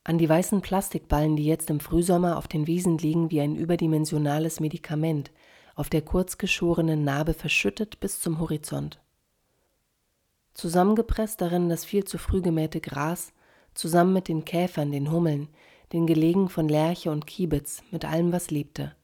An 0.07 0.17
die 0.17 0.29
weißen 0.29 0.61
Plastikballen, 0.61 1.35
die 1.35 1.43
jetzt 1.43 1.69
im 1.69 1.81
Frühsommer 1.81 2.37
auf 2.37 2.47
den 2.47 2.65
Wiesen 2.65 2.97
liegen 2.97 3.29
wie 3.29 3.41
ein 3.41 3.57
überdimensionales 3.57 4.61
Medikament, 4.61 5.31
auf 5.75 5.89
der 5.89 6.01
kurzgeschorenen 6.01 7.03
Narbe 7.03 7.33
verschüttet 7.33 7.99
bis 7.99 8.21
zum 8.21 8.39
Horizont. 8.39 9.01
Zusammengepresst 10.53 11.41
darin 11.41 11.67
das 11.67 11.83
viel 11.83 12.05
zu 12.05 12.17
früh 12.17 12.41
gemähte 12.41 12.79
Gras, 12.79 13.33
zusammen 13.73 14.13
mit 14.13 14.29
den 14.29 14.45
Käfern, 14.45 14.93
den 14.93 15.11
Hummeln, 15.11 15.49
den 15.91 16.07
Gelegen 16.07 16.47
von 16.47 16.69
Lerche 16.69 17.11
und 17.11 17.27
Kiebitz, 17.27 17.83
mit 17.91 18.05
allem, 18.05 18.31
was 18.31 18.49
lebte. 18.49 18.95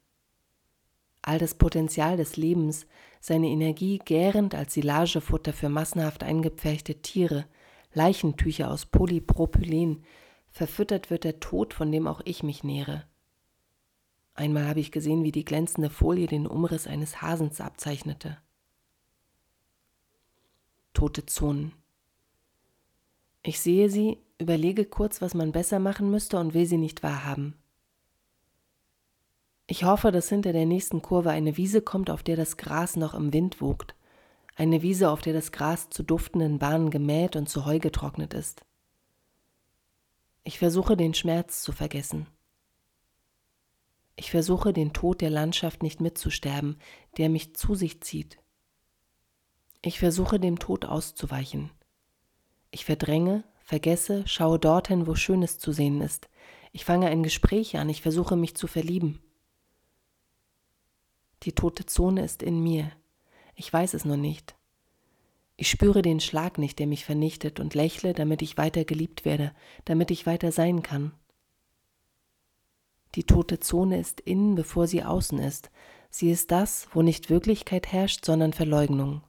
All 1.21 1.37
das 1.37 1.55
Potenzial 1.55 2.15
des 2.15 2.37
Lebens, 2.37 2.85
seine 3.19 3.49
Energie 3.49 3.99
gärend 4.05 4.55
als 4.55 4.75
Silagefutter 4.75 5.51
für 5.51 5.67
massenhaft 5.67 6.23
eingepferchte 6.23 7.01
Tiere, 7.01 7.43
Leichentücher 7.93 8.71
aus 8.71 8.85
Polypropylen, 8.85 10.05
verfüttert 10.53 11.09
wird 11.09 11.25
der 11.25 11.41
Tod, 11.41 11.73
von 11.73 11.91
dem 11.91 12.07
auch 12.07 12.21
ich 12.23 12.41
mich 12.43 12.63
nähere. 12.63 13.03
Einmal 14.33 14.67
habe 14.67 14.79
ich 14.79 14.93
gesehen, 14.93 15.25
wie 15.25 15.33
die 15.33 15.43
glänzende 15.43 15.89
Folie 15.89 16.27
den 16.27 16.47
Umriss 16.47 16.87
eines 16.87 17.21
Hasens 17.21 17.59
abzeichnete. 17.59 18.37
Tote 20.93 21.25
Zonen. 21.25 21.73
Ich 23.41 23.59
sehe 23.59 23.89
sie, 23.89 24.19
überlege 24.39 24.85
kurz, 24.85 25.21
was 25.21 25.33
man 25.33 25.51
besser 25.51 25.79
machen 25.79 26.09
müsste 26.09 26.39
und 26.39 26.53
will 26.53 26.65
sie 26.65 26.77
nicht 26.77 27.03
wahrhaben. 27.03 27.57
Ich 29.67 29.83
hoffe, 29.83 30.11
dass 30.11 30.29
hinter 30.29 30.53
der 30.53 30.65
nächsten 30.65 31.01
Kurve 31.01 31.31
eine 31.31 31.57
Wiese 31.57 31.81
kommt, 31.81 32.09
auf 32.09 32.23
der 32.23 32.37
das 32.37 32.55
Gras 32.55 32.95
noch 32.95 33.13
im 33.13 33.33
Wind 33.33 33.59
wogt 33.59 33.95
eine 34.55 34.81
Wiese, 34.81 35.09
auf 35.09 35.21
der 35.21 35.33
das 35.33 35.51
Gras 35.51 35.89
zu 35.89 36.03
duftenden 36.03 36.59
Bahnen 36.59 36.89
gemäht 36.89 37.35
und 37.35 37.49
zu 37.49 37.65
Heu 37.65 37.79
getrocknet 37.79 38.33
ist. 38.33 38.63
Ich 40.43 40.59
versuche 40.59 40.97
den 40.97 41.13
Schmerz 41.13 41.61
zu 41.61 41.71
vergessen. 41.71 42.27
Ich 44.15 44.29
versuche 44.29 44.73
den 44.73 44.93
Tod 44.93 45.21
der 45.21 45.29
Landschaft 45.29 45.81
nicht 45.81 46.01
mitzusterben, 46.01 46.79
der 47.17 47.29
mich 47.29 47.55
zu 47.55 47.75
sich 47.75 48.01
zieht. 48.01 48.39
Ich 49.81 49.99
versuche 49.99 50.39
dem 50.39 50.59
Tod 50.59 50.85
auszuweichen. 50.85 51.71
Ich 52.71 52.85
verdränge, 52.85 53.43
vergesse, 53.63 54.27
schaue 54.27 54.59
dorthin, 54.59 55.07
wo 55.07 55.15
Schönes 55.15 55.59
zu 55.59 55.71
sehen 55.71 56.01
ist. 56.01 56.29
Ich 56.73 56.85
fange 56.85 57.07
ein 57.07 57.23
Gespräch 57.23 57.77
an, 57.77 57.89
ich 57.89 58.01
versuche 58.01 58.35
mich 58.35 58.55
zu 58.55 58.67
verlieben. 58.67 59.21
Die 61.43 61.53
tote 61.53 61.85
Zone 61.85 62.23
ist 62.23 62.43
in 62.43 62.61
mir, 62.61 62.91
ich 63.55 63.71
weiß 63.71 63.93
es 63.93 64.05
nur 64.05 64.17
nicht. 64.17 64.55
Ich 65.55 65.69
spüre 65.69 66.01
den 66.01 66.19
Schlag 66.19 66.57
nicht, 66.57 66.79
der 66.79 66.87
mich 66.87 67.05
vernichtet, 67.05 67.59
und 67.59 67.75
lächle, 67.75 68.13
damit 68.13 68.41
ich 68.41 68.57
weiter 68.57 68.85
geliebt 68.85 69.25
werde, 69.25 69.51
damit 69.85 70.11
ich 70.11 70.25
weiter 70.25 70.51
sein 70.51 70.81
kann. 70.81 71.13
Die 73.15 73.23
tote 73.23 73.59
Zone 73.59 73.99
ist 73.99 74.19
innen, 74.21 74.55
bevor 74.55 74.87
sie 74.87 75.03
außen 75.03 75.37
ist. 75.37 75.69
Sie 76.09 76.31
ist 76.31 76.51
das, 76.51 76.87
wo 76.93 77.01
nicht 77.01 77.29
Wirklichkeit 77.29 77.91
herrscht, 77.91 78.25
sondern 78.25 78.53
Verleugnung. 78.53 79.21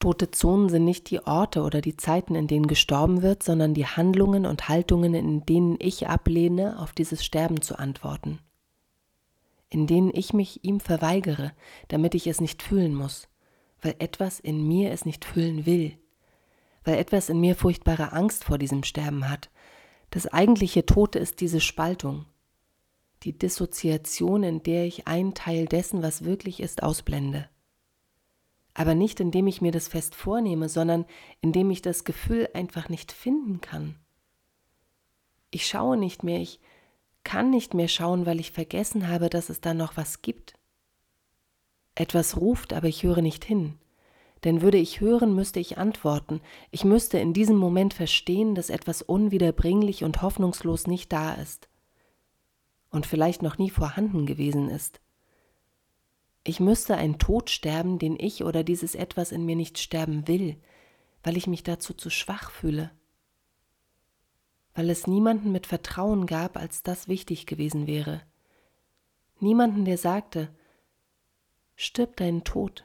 Tote 0.00 0.30
Zonen 0.30 0.68
sind 0.68 0.84
nicht 0.84 1.10
die 1.10 1.20
Orte 1.20 1.62
oder 1.62 1.80
die 1.80 1.96
Zeiten, 1.96 2.34
in 2.34 2.46
denen 2.46 2.66
gestorben 2.66 3.22
wird, 3.22 3.42
sondern 3.42 3.74
die 3.74 3.86
Handlungen 3.86 4.46
und 4.46 4.68
Haltungen, 4.68 5.14
in 5.14 5.44
denen 5.46 5.76
ich 5.80 6.08
ablehne, 6.08 6.80
auf 6.80 6.92
dieses 6.92 7.24
Sterben 7.24 7.62
zu 7.62 7.78
antworten 7.78 8.40
in 9.70 9.86
denen 9.86 10.10
ich 10.12 10.32
mich 10.32 10.64
ihm 10.64 10.80
verweigere, 10.80 11.52
damit 11.88 12.14
ich 12.14 12.26
es 12.26 12.40
nicht 12.40 12.62
fühlen 12.62 12.94
muss, 12.94 13.28
weil 13.80 13.94
etwas 13.98 14.40
in 14.40 14.66
mir 14.66 14.92
es 14.92 15.04
nicht 15.04 15.24
füllen 15.24 15.66
will, 15.66 15.96
weil 16.84 16.98
etwas 16.98 17.28
in 17.28 17.40
mir 17.40 17.54
furchtbare 17.54 18.12
Angst 18.12 18.44
vor 18.44 18.58
diesem 18.58 18.82
Sterben 18.82 19.28
hat. 19.28 19.50
Das 20.10 20.26
eigentliche 20.26 20.86
Tote 20.86 21.18
ist 21.18 21.40
diese 21.40 21.60
Spaltung, 21.60 22.26
die 23.22 23.36
Dissoziation, 23.36 24.42
in 24.42 24.62
der 24.62 24.84
ich 24.84 25.06
einen 25.06 25.34
Teil 25.34 25.66
dessen, 25.66 26.02
was 26.02 26.24
wirklich 26.24 26.60
ist, 26.60 26.82
ausblende. 26.82 27.48
Aber 28.74 28.94
nicht 28.94 29.20
indem 29.20 29.48
ich 29.48 29.60
mir 29.60 29.72
das 29.72 29.88
fest 29.88 30.14
vornehme, 30.14 30.68
sondern 30.68 31.04
indem 31.40 31.70
ich 31.70 31.82
das 31.82 32.04
Gefühl 32.04 32.48
einfach 32.54 32.88
nicht 32.88 33.12
finden 33.12 33.60
kann. 33.60 33.96
Ich 35.50 35.66
schaue 35.66 35.96
nicht 35.96 36.22
mehr, 36.22 36.40
ich 36.40 36.60
kann 37.24 37.50
nicht 37.50 37.74
mehr 37.74 37.88
schauen, 37.88 38.24
weil 38.24 38.38
ich 38.40 38.52
vergessen 38.52 39.08
habe, 39.08 39.28
dass 39.28 39.48
es 39.48 39.60
da 39.60 39.74
noch 39.74 39.96
was 39.96 40.22
gibt. 40.22 40.57
Etwas 41.98 42.36
ruft, 42.36 42.74
aber 42.74 42.86
ich 42.86 43.02
höre 43.02 43.22
nicht 43.22 43.44
hin. 43.44 43.76
Denn 44.44 44.62
würde 44.62 44.78
ich 44.78 45.00
hören, 45.00 45.34
müsste 45.34 45.58
ich 45.58 45.78
antworten. 45.78 46.40
Ich 46.70 46.84
müsste 46.84 47.18
in 47.18 47.32
diesem 47.32 47.56
Moment 47.56 47.92
verstehen, 47.92 48.54
dass 48.54 48.70
etwas 48.70 49.02
unwiederbringlich 49.02 50.04
und 50.04 50.22
hoffnungslos 50.22 50.86
nicht 50.86 51.12
da 51.12 51.34
ist. 51.34 51.68
Und 52.90 53.04
vielleicht 53.04 53.42
noch 53.42 53.58
nie 53.58 53.68
vorhanden 53.68 54.26
gewesen 54.26 54.70
ist. 54.70 55.00
Ich 56.44 56.60
müsste 56.60 56.96
einen 56.96 57.18
Tod 57.18 57.50
sterben, 57.50 57.98
den 57.98 58.16
ich 58.16 58.44
oder 58.44 58.62
dieses 58.62 58.94
etwas 58.94 59.32
in 59.32 59.44
mir 59.44 59.56
nicht 59.56 59.76
sterben 59.76 60.28
will, 60.28 60.56
weil 61.24 61.36
ich 61.36 61.48
mich 61.48 61.64
dazu 61.64 61.94
zu 61.94 62.10
schwach 62.10 62.52
fühle. 62.52 62.92
Weil 64.72 64.88
es 64.88 65.08
niemanden 65.08 65.50
mit 65.50 65.66
Vertrauen 65.66 66.26
gab, 66.26 66.56
als 66.56 66.84
das 66.84 67.08
wichtig 67.08 67.46
gewesen 67.46 67.88
wäre. 67.88 68.22
Niemanden, 69.40 69.84
der 69.84 69.98
sagte, 69.98 70.48
Stirb 71.80 72.16
deinen 72.16 72.42
Tod. 72.42 72.84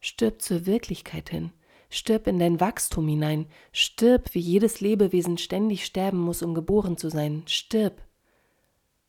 Stirb 0.00 0.42
zur 0.42 0.66
Wirklichkeit 0.66 1.30
hin. 1.30 1.52
Stirb 1.90 2.26
in 2.26 2.40
dein 2.40 2.58
Wachstum 2.58 3.06
hinein. 3.06 3.46
Stirb, 3.70 4.34
wie 4.34 4.40
jedes 4.40 4.80
Lebewesen 4.80 5.38
ständig 5.38 5.84
sterben 5.84 6.18
muss, 6.18 6.42
um 6.42 6.54
geboren 6.54 6.96
zu 6.96 7.08
sein. 7.08 7.44
Stirb. 7.46 8.02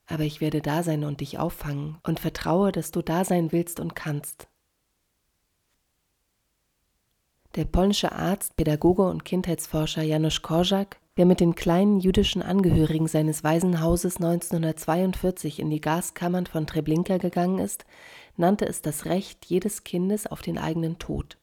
Aber 0.05 0.21
ich 0.21 0.39
werde 0.39 0.61
da 0.61 0.83
sein 0.83 1.03
und 1.03 1.21
dich 1.21 1.39
auffangen 1.39 1.97
und 2.03 2.19
vertraue, 2.19 2.71
dass 2.71 2.91
du 2.91 3.01
da 3.01 3.25
sein 3.25 3.51
willst 3.51 3.79
und 3.79 3.95
kannst. 3.95 4.47
Der 7.55 7.65
polnische 7.65 8.11
Arzt, 8.11 8.55
Pädagoge 8.55 9.09
und 9.09 9.25
Kindheitsforscher 9.25 10.03
Janusz 10.03 10.43
Korczak 10.43 10.99
der 11.17 11.25
mit 11.25 11.39
den 11.39 11.53
kleinen 11.53 11.99
jüdischen 11.99 12.41
Angehörigen 12.41 13.07
seines 13.07 13.43
Waisenhauses 13.43 14.17
1942 14.17 15.59
in 15.59 15.69
die 15.69 15.81
Gaskammern 15.81 16.47
von 16.47 16.65
Treblinka 16.65 17.17
gegangen 17.17 17.59
ist, 17.59 17.85
nannte 18.35 18.65
es 18.65 18.81
das 18.81 19.05
Recht 19.05 19.45
jedes 19.45 19.83
Kindes 19.83 20.25
auf 20.25 20.41
den 20.41 20.57
eigenen 20.57 20.97
Tod. 20.97 21.37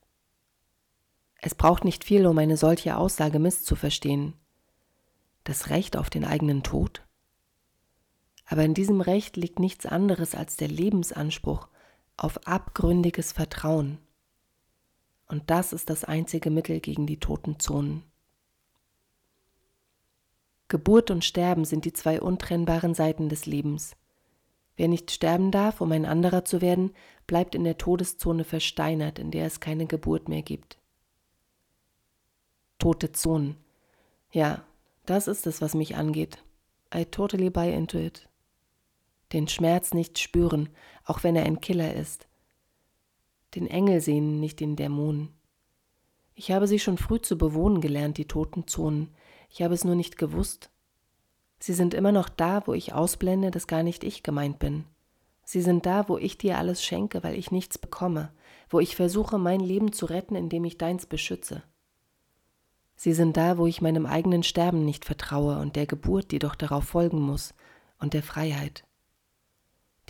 Es 1.41 1.55
braucht 1.55 1.85
nicht 1.85 2.05
viel, 2.05 2.27
um 2.27 2.37
eine 2.39 2.57
solche 2.57 2.97
Aussage 2.97 3.39
misszuverstehen. 3.39 4.35
Das 5.45 5.71
Recht 5.71 5.97
auf 5.97 6.11
den 6.11 6.25
eigenen 6.25 6.63
Tod? 6.63 7.03
Aber 8.45 8.65
in 8.65 8.75
diesem 8.75 9.01
Recht 9.01 9.37
liegt 9.37 9.61
nichts 9.61 9.87
anderes 9.87 10.35
als 10.35 10.57
der 10.57 10.69
Lebensanspruch 10.69 11.69
auf 12.17 12.47
abgründiges 12.47 13.33
Vertrauen. 13.33 13.99
Und 15.29 15.49
das 15.49 15.73
ist 15.73 15.89
das 15.89 16.05
einzige 16.05 16.51
Mittel 16.51 16.81
gegen 16.81 17.07
die 17.07 17.21
toten 17.21 17.61
Zonen. 17.61 18.10
Geburt 20.71 21.11
und 21.11 21.25
Sterben 21.25 21.65
sind 21.65 21.85
die 21.85 21.93
zwei 21.93 22.23
untrennbaren 22.23 22.95
Seiten 22.95 23.29
des 23.29 23.45
Lebens. 23.45 23.97
Wer 24.77 24.87
nicht 24.87 25.11
sterben 25.11 25.51
darf, 25.51 25.81
um 25.81 25.91
ein 25.91 26.07
anderer 26.07 26.45
zu 26.45 26.61
werden, 26.63 26.93
bleibt 27.27 27.57
in 27.57 27.65
der 27.65 27.77
Todeszone 27.77 28.45
versteinert, 28.45 29.19
in 29.19 29.33
der 29.33 29.47
es 29.47 29.59
keine 29.59 29.87
Geburt 29.87 30.29
mehr 30.29 30.43
gibt. 30.43 30.79
Tote 32.79 33.11
Zonen. 33.11 33.57
Ja, 34.31 34.65
das 35.07 35.27
ist 35.27 35.49
es, 35.49 35.61
was 35.61 35.75
mich 35.75 35.97
angeht. 35.97 36.39
I 36.95 37.05
totally 37.05 37.51
buy 37.51 37.73
into 37.73 37.99
it. 37.99 38.29
Den 39.33 39.49
Schmerz 39.49 39.93
nicht 39.93 40.21
spüren, 40.21 40.69
auch 41.05 41.25
wenn 41.25 41.35
er 41.35 41.47
ein 41.47 41.61
Killer 41.61 41.95
ist. 41.95 42.29
Den 43.57 43.67
Engel 43.67 44.01
sehen, 44.01 44.39
nicht 44.39 44.61
den 44.61 44.77
Dämonen. 44.77 45.31
Ich 46.35 46.53
habe 46.53 46.69
sie 46.69 46.79
schon 46.79 46.97
früh 46.97 47.21
zu 47.21 47.37
bewohnen 47.37 47.81
gelernt, 47.81 48.19
die 48.19 48.27
toten 48.27 48.69
Zonen, 48.69 49.13
ich 49.51 49.63
habe 49.63 49.75
es 49.75 49.85
nur 49.85 49.97
nicht 49.97 50.17
gewusst. 50.17 50.71
Sie 51.59 51.75
sind 51.75 51.93
immer 51.93 52.13
noch 52.13 52.29
da, 52.29 52.67
wo 52.67 52.73
ich 52.73 52.95
ausblende, 52.95 53.51
dass 53.51 53.67
gar 53.67 53.83
nicht 53.83 54.03
ich 54.05 54.23
gemeint 54.23 54.59
bin. 54.59 54.85
Sie 55.45 55.61
sind 55.61 55.85
da, 55.85 56.09
wo 56.09 56.17
ich 56.17 56.39
dir 56.39 56.57
alles 56.59 56.83
schenke, 56.83 57.23
weil 57.23 57.37
ich 57.37 57.51
nichts 57.51 57.77
bekomme, 57.77 58.33
wo 58.71 58.81
ich 58.81 58.97
versuche, 58.97 59.37
mein 59.37 59.61
Leben 59.61 59.93
zu 59.93 60.07
retten, 60.07 60.37
indem 60.37 60.65
ich 60.65 60.79
deins 60.79 61.07
beschütze. 61.07 61.63
Sie 62.95 63.13
sind 63.13 63.37
da, 63.37 63.59
wo 63.59 63.67
ich 63.67 63.83
meinem 63.83 64.07
eigenen 64.07 64.43
Sterben 64.43 64.85
nicht 64.85 65.05
vertraue 65.05 65.59
und 65.59 65.75
der 65.75 65.87
Geburt, 65.87 66.31
die 66.31 66.39
doch 66.39 66.55
darauf 66.55 66.85
folgen 66.85 67.21
muss, 67.21 67.55
und 67.99 68.15
der 68.15 68.23
Freiheit. 68.23 68.85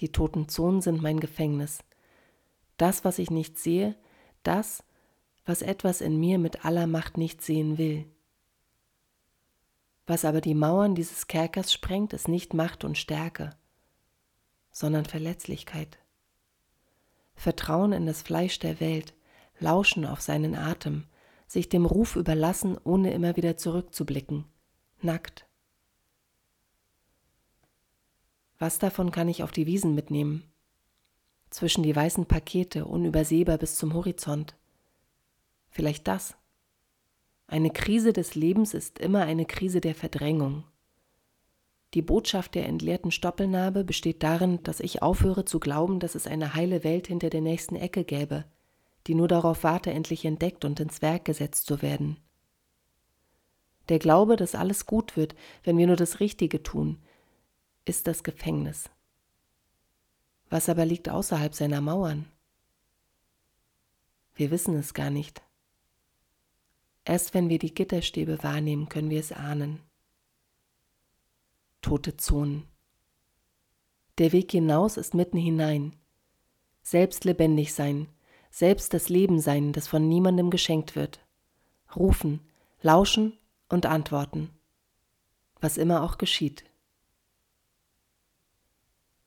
Die 0.01 0.13
toten 0.13 0.49
Zonen 0.49 0.83
sind 0.83 1.03
mein 1.03 1.21
Gefängnis. 1.21 1.81
Das, 2.77 3.05
was 3.05 3.19
ich 3.19 3.31
nicht 3.31 3.59
sehe, 3.59 3.97
das, 4.43 4.85
was 5.45 5.63
etwas 5.63 6.01
in 6.01 6.19
mir 6.19 6.39
mit 6.39 6.65
aller 6.65 6.87
Macht 6.87 7.17
nicht 7.17 7.43
sehen 7.43 7.79
will. 7.79 8.07
Was 10.11 10.25
aber 10.25 10.41
die 10.41 10.57
Mauern 10.57 10.97
dieses 10.97 11.29
Kerkers 11.29 11.73
sprengt, 11.73 12.13
ist 12.13 12.27
nicht 12.27 12.53
Macht 12.53 12.83
und 12.83 12.99
Stärke, 12.99 13.51
sondern 14.73 15.05
Verletzlichkeit. 15.05 16.01
Vertrauen 17.37 17.93
in 17.93 18.07
das 18.07 18.21
Fleisch 18.21 18.59
der 18.59 18.81
Welt, 18.81 19.15
lauschen 19.61 20.05
auf 20.05 20.21
seinen 20.21 20.57
Atem, 20.57 21.07
sich 21.47 21.69
dem 21.69 21.87
Ruf 21.87 22.17
überlassen, 22.17 22.77
ohne 22.83 23.13
immer 23.13 23.37
wieder 23.37 23.57
zurückzublicken, 23.57 24.47
nackt. 25.01 25.47
Was 28.59 28.81
davon 28.81 29.13
kann 29.13 29.29
ich 29.29 29.45
auf 29.45 29.53
die 29.53 29.67
Wiesen 29.67 29.95
mitnehmen? 29.95 30.43
Zwischen 31.51 31.85
die 31.85 31.95
weißen 31.95 32.27
Pakete, 32.27 32.85
unübersehbar 32.85 33.59
bis 33.59 33.77
zum 33.77 33.95
Horizont. 33.95 34.57
Vielleicht 35.69 36.09
das. 36.09 36.35
Eine 37.51 37.71
Krise 37.71 38.13
des 38.13 38.37
Lebens 38.37 38.75
ist 38.75 39.01
immer 39.01 39.23
eine 39.23 39.45
Krise 39.45 39.81
der 39.81 39.97
Verdrängung. 39.97 40.63
Die 41.95 42.01
Botschaft 42.01 42.55
der 42.55 42.67
entleerten 42.67 43.11
Stoppelnarbe 43.11 43.83
besteht 43.83 44.23
darin, 44.23 44.63
dass 44.63 44.79
ich 44.79 45.03
aufhöre 45.03 45.45
zu 45.45 45.59
glauben, 45.59 45.99
dass 45.99 46.15
es 46.15 46.29
eine 46.29 46.55
heile 46.55 46.85
Welt 46.85 47.09
hinter 47.09 47.29
der 47.29 47.41
nächsten 47.41 47.75
Ecke 47.75 48.05
gäbe, 48.05 48.45
die 49.09 49.17
nur 49.17 49.27
darauf 49.27 49.65
warte, 49.65 49.91
endlich 49.91 50.25
entdeckt 50.25 50.65
und 50.65 50.79
ins 50.79 51.03
Werk 51.03 51.25
gesetzt 51.25 51.67
zu 51.67 51.83
werden. 51.83 52.19
Der 53.89 53.99
Glaube, 53.99 54.37
dass 54.37 54.55
alles 54.55 54.87
gut 54.87 55.17
wird, 55.17 55.35
wenn 55.65 55.77
wir 55.77 55.89
nur 55.89 55.97
das 55.97 56.21
Richtige 56.21 56.63
tun, 56.63 57.03
ist 57.85 58.07
das 58.07 58.23
Gefängnis. 58.23 58.91
Was 60.51 60.69
aber 60.69 60.85
liegt 60.85 61.09
außerhalb 61.09 61.53
seiner 61.53 61.81
Mauern? 61.81 62.27
Wir 64.37 64.53
wissen 64.53 64.77
es 64.77 64.95
gar 64.95 65.11
nicht. 65.11 65.43
Erst 67.05 67.35
wenn 67.35 67.49
wir 67.49 67.59
die 67.59 67.75
Gitterstäbe 67.75 68.43
wahrnehmen, 68.43 68.89
können 68.89 69.11
wir 69.11 69.21
es 69.21 69.33
ahnen. 69.33 69.81
Tote 71.81 72.17
Zonen. 72.17 72.67
Der 74.19 74.33
Weg 74.33 74.51
hinaus 74.51 74.97
ist 74.97 75.15
mitten 75.15 75.39
hinein. 75.39 75.97
Selbst 76.83 77.25
lebendig 77.25 77.73
sein, 77.73 78.09
selbst 78.51 78.93
das 78.93 79.09
Leben 79.09 79.41
sein, 79.41 79.73
das 79.73 79.89
von 79.89 80.09
niemandem 80.09 80.51
geschenkt 80.51 80.95
wird. 80.95 81.25
Rufen, 81.97 82.41
lauschen 82.83 83.39
und 83.69 83.87
antworten. 83.87 84.51
Was 85.61 85.79
immer 85.79 86.03
auch 86.03 86.19
geschieht. 86.19 86.65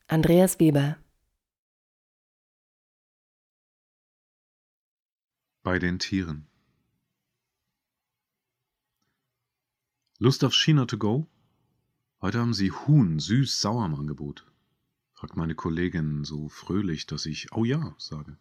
Andreas 0.08 0.60
Weber 0.60 0.98
Bei 5.64 5.80
den 5.80 5.98
Tieren 5.98 6.53
Lust 10.24 10.46
auf 10.46 10.54
China 10.54 10.86
to 10.86 10.98
go? 10.98 11.28
Heute 12.22 12.40
haben 12.40 12.54
sie 12.54 12.72
Huhn 12.72 13.20
süß-sauer 13.20 13.86
im 13.86 13.96
Angebot, 13.96 14.50
fragt 15.12 15.36
meine 15.36 15.54
Kollegin 15.54 16.24
so 16.24 16.48
fröhlich, 16.48 17.06
dass 17.06 17.26
ich 17.26 17.52
Oh 17.52 17.66
ja 17.66 17.94
sage. 17.98 18.38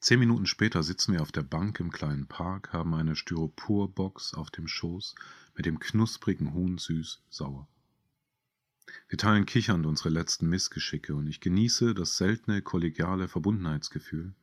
Zehn 0.00 0.20
Minuten 0.20 0.46
später 0.46 0.82
sitzen 0.82 1.12
wir 1.12 1.20
auf 1.20 1.32
der 1.32 1.42
Bank 1.42 1.80
im 1.80 1.90
kleinen 1.90 2.26
Park, 2.26 2.72
haben 2.72 2.94
eine 2.94 3.14
Styroporbox 3.14 4.32
auf 4.32 4.50
dem 4.50 4.66
Schoß 4.66 5.14
mit 5.54 5.66
dem 5.66 5.80
knusprigen 5.80 6.54
Huhn 6.54 6.78
süß-sauer. 6.78 7.68
Wir 9.10 9.18
teilen 9.18 9.44
kichernd 9.44 9.84
unsere 9.84 10.08
letzten 10.08 10.48
Missgeschicke 10.48 11.14
und 11.14 11.26
ich 11.26 11.40
genieße 11.40 11.92
das 11.92 12.16
seltene 12.16 12.62
kollegiale 12.62 13.28
Verbundenheitsgefühl. 13.28 14.34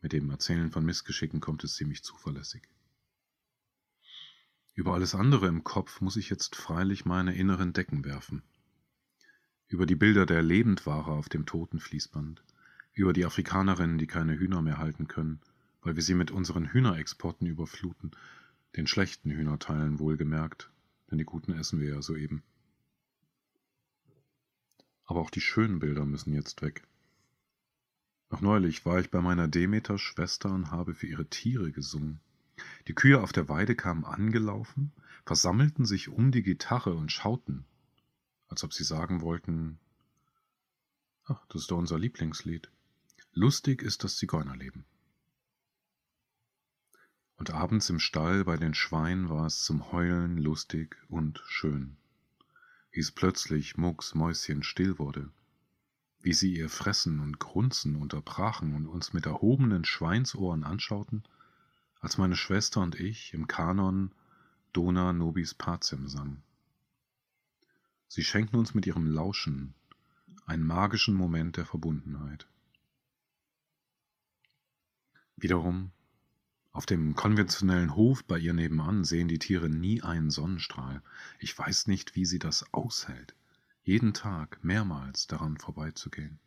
Mit 0.00 0.12
dem 0.12 0.30
Erzählen 0.30 0.70
von 0.70 0.84
Missgeschicken 0.84 1.40
kommt 1.40 1.64
es 1.64 1.74
ziemlich 1.74 2.04
zuverlässig. 2.04 2.68
Über 4.74 4.94
alles 4.94 5.14
andere 5.14 5.46
im 5.46 5.62
Kopf 5.62 6.00
muss 6.00 6.16
ich 6.16 6.30
jetzt 6.30 6.56
freilich 6.56 7.04
meine 7.04 7.34
inneren 7.36 7.72
Decken 7.72 8.04
werfen. 8.04 8.42
Über 9.68 9.86
die 9.86 9.94
Bilder 9.94 10.26
der 10.26 10.42
Lebendware 10.42 11.12
auf 11.12 11.28
dem 11.28 11.46
toten 11.46 11.78
Fließband, 11.78 12.42
über 12.92 13.12
die 13.12 13.24
Afrikanerinnen, 13.24 13.98
die 13.98 14.08
keine 14.08 14.36
Hühner 14.36 14.62
mehr 14.62 14.78
halten 14.78 15.06
können, 15.06 15.40
weil 15.80 15.94
wir 15.94 16.02
sie 16.02 16.14
mit 16.14 16.32
unseren 16.32 16.66
Hühnerexporten 16.66 17.46
überfluten, 17.46 18.10
den 18.76 18.88
schlechten 18.88 19.30
Hühnerteilen 19.30 20.00
wohlgemerkt, 20.00 20.70
denn 21.08 21.18
die 21.18 21.24
guten 21.24 21.52
essen 21.52 21.80
wir 21.80 21.90
ja 21.90 22.02
soeben. 22.02 22.42
Aber 25.04 25.20
auch 25.20 25.30
die 25.30 25.40
schönen 25.40 25.78
Bilder 25.78 26.04
müssen 26.04 26.32
jetzt 26.32 26.62
weg. 26.62 26.82
Noch 28.30 28.40
neulich 28.40 28.84
war 28.84 28.98
ich 28.98 29.10
bei 29.10 29.20
meiner 29.20 29.46
Demeter-Schwester 29.46 30.52
und 30.52 30.72
habe 30.72 30.94
für 30.94 31.06
ihre 31.06 31.26
Tiere 31.26 31.70
gesungen. 31.70 32.20
Die 32.86 32.94
Kühe 32.94 33.20
auf 33.20 33.32
der 33.32 33.48
Weide 33.48 33.74
kamen 33.74 34.04
angelaufen, 34.04 34.92
versammelten 35.24 35.86
sich 35.86 36.08
um 36.08 36.30
die 36.30 36.42
Gitarre 36.42 36.94
und 36.94 37.10
schauten, 37.10 37.64
als 38.48 38.62
ob 38.62 38.72
sie 38.72 38.84
sagen 38.84 39.20
wollten, 39.20 39.78
ach, 41.24 41.44
das 41.48 41.62
ist 41.62 41.70
doch 41.70 41.78
unser 41.78 41.98
Lieblingslied. 41.98 42.70
Lustig 43.32 43.82
ist 43.82 44.04
das 44.04 44.16
Zigeunerleben. 44.16 44.84
Und 47.36 47.50
abends 47.50 47.90
im 47.90 47.98
Stall 47.98 48.44
bei 48.44 48.56
den 48.56 48.74
Schweinen 48.74 49.28
war 49.28 49.46
es 49.46 49.62
zum 49.62 49.90
Heulen 49.90 50.38
lustig 50.38 50.96
und 51.08 51.42
schön. 51.46 51.96
Wie 52.92 53.00
es 53.00 53.10
plötzlich 53.10 53.76
Mucks 53.76 54.14
Mäuschen 54.14 54.62
still 54.62 54.98
wurde, 54.98 55.30
wie 56.20 56.32
sie 56.32 56.54
ihr 56.54 56.70
Fressen 56.70 57.18
und 57.18 57.40
Grunzen 57.40 57.96
unterbrachen 57.96 58.74
und 58.74 58.86
uns 58.86 59.12
mit 59.12 59.26
erhobenen 59.26 59.84
Schweinsohren 59.84 60.62
anschauten, 60.62 61.24
als 62.04 62.18
meine 62.18 62.36
Schwester 62.36 62.82
und 62.82 63.00
ich 63.00 63.32
im 63.32 63.48
Kanon 63.48 64.12
Dona 64.74 65.14
Nobis 65.14 65.54
Pacem 65.54 66.06
sangen. 66.06 66.42
Sie 68.08 68.22
schenkten 68.22 68.58
uns 68.58 68.74
mit 68.74 68.86
ihrem 68.86 69.06
Lauschen 69.06 69.72
einen 70.44 70.66
magischen 70.66 71.14
Moment 71.14 71.56
der 71.56 71.64
Verbundenheit. 71.64 72.46
Wiederum, 75.36 75.92
auf 76.72 76.84
dem 76.84 77.14
konventionellen 77.14 77.96
Hof 77.96 78.22
bei 78.22 78.38
ihr 78.38 78.52
nebenan 78.52 79.04
sehen 79.04 79.28
die 79.28 79.38
Tiere 79.38 79.70
nie 79.70 80.02
einen 80.02 80.30
Sonnenstrahl. 80.30 81.00
Ich 81.38 81.58
weiß 81.58 81.86
nicht, 81.86 82.16
wie 82.16 82.26
sie 82.26 82.38
das 82.38 82.70
aushält, 82.74 83.34
jeden 83.82 84.12
Tag 84.12 84.62
mehrmals 84.62 85.26
daran 85.26 85.56
vorbeizugehen. 85.56 86.38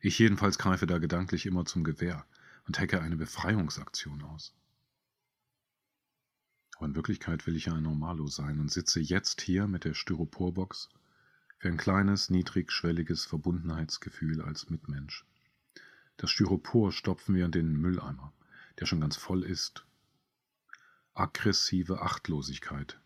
Ich 0.00 0.18
jedenfalls 0.18 0.58
greife 0.58 0.88
da 0.88 0.98
gedanklich 0.98 1.46
immer 1.46 1.66
zum 1.66 1.84
Gewehr 1.84 2.26
und 2.66 2.80
hecke 2.80 3.00
eine 3.00 3.16
Befreiungsaktion 3.16 4.22
aus. 4.22 4.52
Aber 6.76 6.86
in 6.86 6.94
Wirklichkeit 6.94 7.46
will 7.46 7.56
ich 7.56 7.66
ja 7.66 7.74
ein 7.74 7.82
Normalo 7.82 8.26
sein 8.26 8.58
und 8.60 8.70
sitze 8.70 9.00
jetzt 9.00 9.40
hier 9.40 9.66
mit 9.66 9.84
der 9.84 9.94
Styroporbox 9.94 10.88
für 11.58 11.68
ein 11.68 11.76
kleines, 11.76 12.30
niedrigschwelliges 12.30 13.24
Verbundenheitsgefühl 13.24 14.42
als 14.42 14.68
Mitmensch. 14.68 15.24
Das 16.16 16.30
Styropor 16.30 16.92
stopfen 16.92 17.34
wir 17.34 17.44
in 17.44 17.52
den 17.52 17.76
Mülleimer, 17.76 18.32
der 18.80 18.86
schon 18.86 19.00
ganz 19.00 19.16
voll 19.16 19.44
ist. 19.44 19.84
Aggressive 21.14 22.00
Achtlosigkeit 22.00 22.98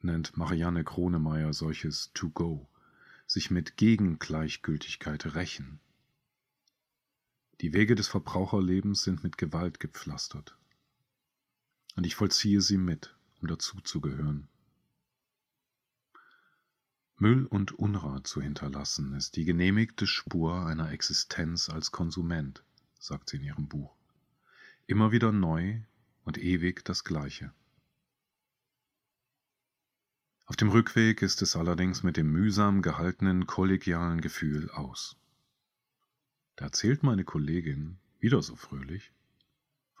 nennt 0.00 0.36
Marianne 0.36 0.84
Kronemeyer 0.84 1.52
solches 1.52 2.12
to 2.14 2.30
go, 2.30 2.68
sich 3.26 3.50
mit 3.50 3.76
Gegengleichgültigkeit 3.76 5.34
rächen. 5.34 5.80
Die 7.60 7.72
Wege 7.72 7.94
des 7.94 8.08
Verbraucherlebens 8.08 9.02
sind 9.02 9.22
mit 9.22 9.38
Gewalt 9.38 9.80
gepflastert. 9.80 10.56
Und 11.96 12.04
ich 12.06 12.14
vollziehe 12.14 12.60
sie 12.60 12.78
mit, 12.78 13.14
um 13.40 13.48
dazuzugehören. 13.48 14.48
Müll 17.16 17.46
und 17.46 17.72
Unrat 17.72 18.26
zu 18.26 18.40
hinterlassen, 18.40 19.12
ist 19.14 19.36
die 19.36 19.44
genehmigte 19.44 20.06
Spur 20.06 20.66
einer 20.66 20.90
Existenz 20.90 21.68
als 21.68 21.92
Konsument, 21.92 22.64
sagt 22.98 23.30
sie 23.30 23.36
in 23.36 23.44
ihrem 23.44 23.68
Buch. 23.68 23.94
Immer 24.86 25.12
wieder 25.12 25.30
neu 25.30 25.80
und 26.24 26.38
ewig 26.38 26.84
das 26.84 27.04
Gleiche. 27.04 27.52
Auf 30.46 30.56
dem 30.56 30.68
Rückweg 30.68 31.22
ist 31.22 31.40
es 31.42 31.54
allerdings 31.54 32.02
mit 32.02 32.16
dem 32.16 32.30
mühsam 32.30 32.82
gehaltenen 32.82 33.46
kollegialen 33.46 34.20
Gefühl 34.20 34.68
aus. 34.70 35.16
Da 36.56 36.66
erzählt 36.66 37.02
meine 37.02 37.24
Kollegin, 37.24 37.98
wieder 38.18 38.42
so 38.42 38.56
fröhlich, 38.56 39.12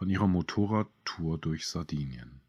von 0.02 0.10
ihrer 0.10 0.26
Motorradtour 0.26 1.38
durch 1.38 1.68
Sardinien. 1.68 2.40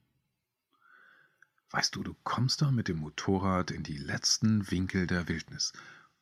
Weißt 1.70 1.96
du, 1.96 2.02
du 2.02 2.16
kommst 2.24 2.64
da 2.64 2.72
mit 2.72 2.88
dem 2.88 2.98
Motorrad 2.98 3.70
in 3.70 3.84
die 3.84 4.00
letzten 4.00 4.72
Winkel 4.72 5.06
der 5.06 5.28
Wildnis, 5.28 5.72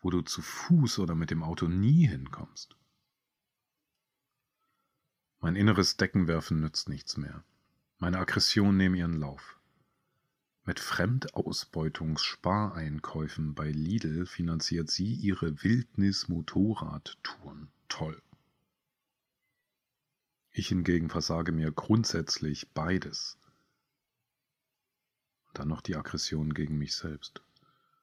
wo 0.01 0.09
du 0.09 0.23
zu 0.23 0.41
Fuß 0.41 0.99
oder 0.99 1.15
mit 1.15 1.31
dem 1.31 1.41
Auto 1.41 1.69
nie 1.69 2.05
hinkommst. 2.05 2.75
Mein 5.39 5.55
inneres 5.55 5.95
Deckenwerfen 5.95 6.59
nützt 6.59 6.89
nichts 6.89 7.15
mehr. 7.15 7.45
Meine 7.97 8.19
Aggression 8.19 8.75
nehmen 8.75 8.95
ihren 8.95 9.17
Lauf. 9.17 9.57
Mit 10.65 10.81
Fremdausbeutungsspareinkäufen 10.81 13.55
bei 13.55 13.71
Lidl 13.71 14.25
finanziert 14.25 14.91
sie 14.91 15.13
ihre 15.13 15.63
Wildnis-Motorradtouren. 15.63 17.71
Toll. 17.87 18.21
Ich 20.53 20.67
hingegen 20.67 21.09
versage 21.09 21.53
mir 21.53 21.71
grundsätzlich 21.71 22.73
beides. 22.73 23.37
Dann 25.53 25.69
noch 25.69 25.81
die 25.81 25.95
Aggression 25.95 26.53
gegen 26.53 26.77
mich 26.77 26.95
selbst. 26.95 27.41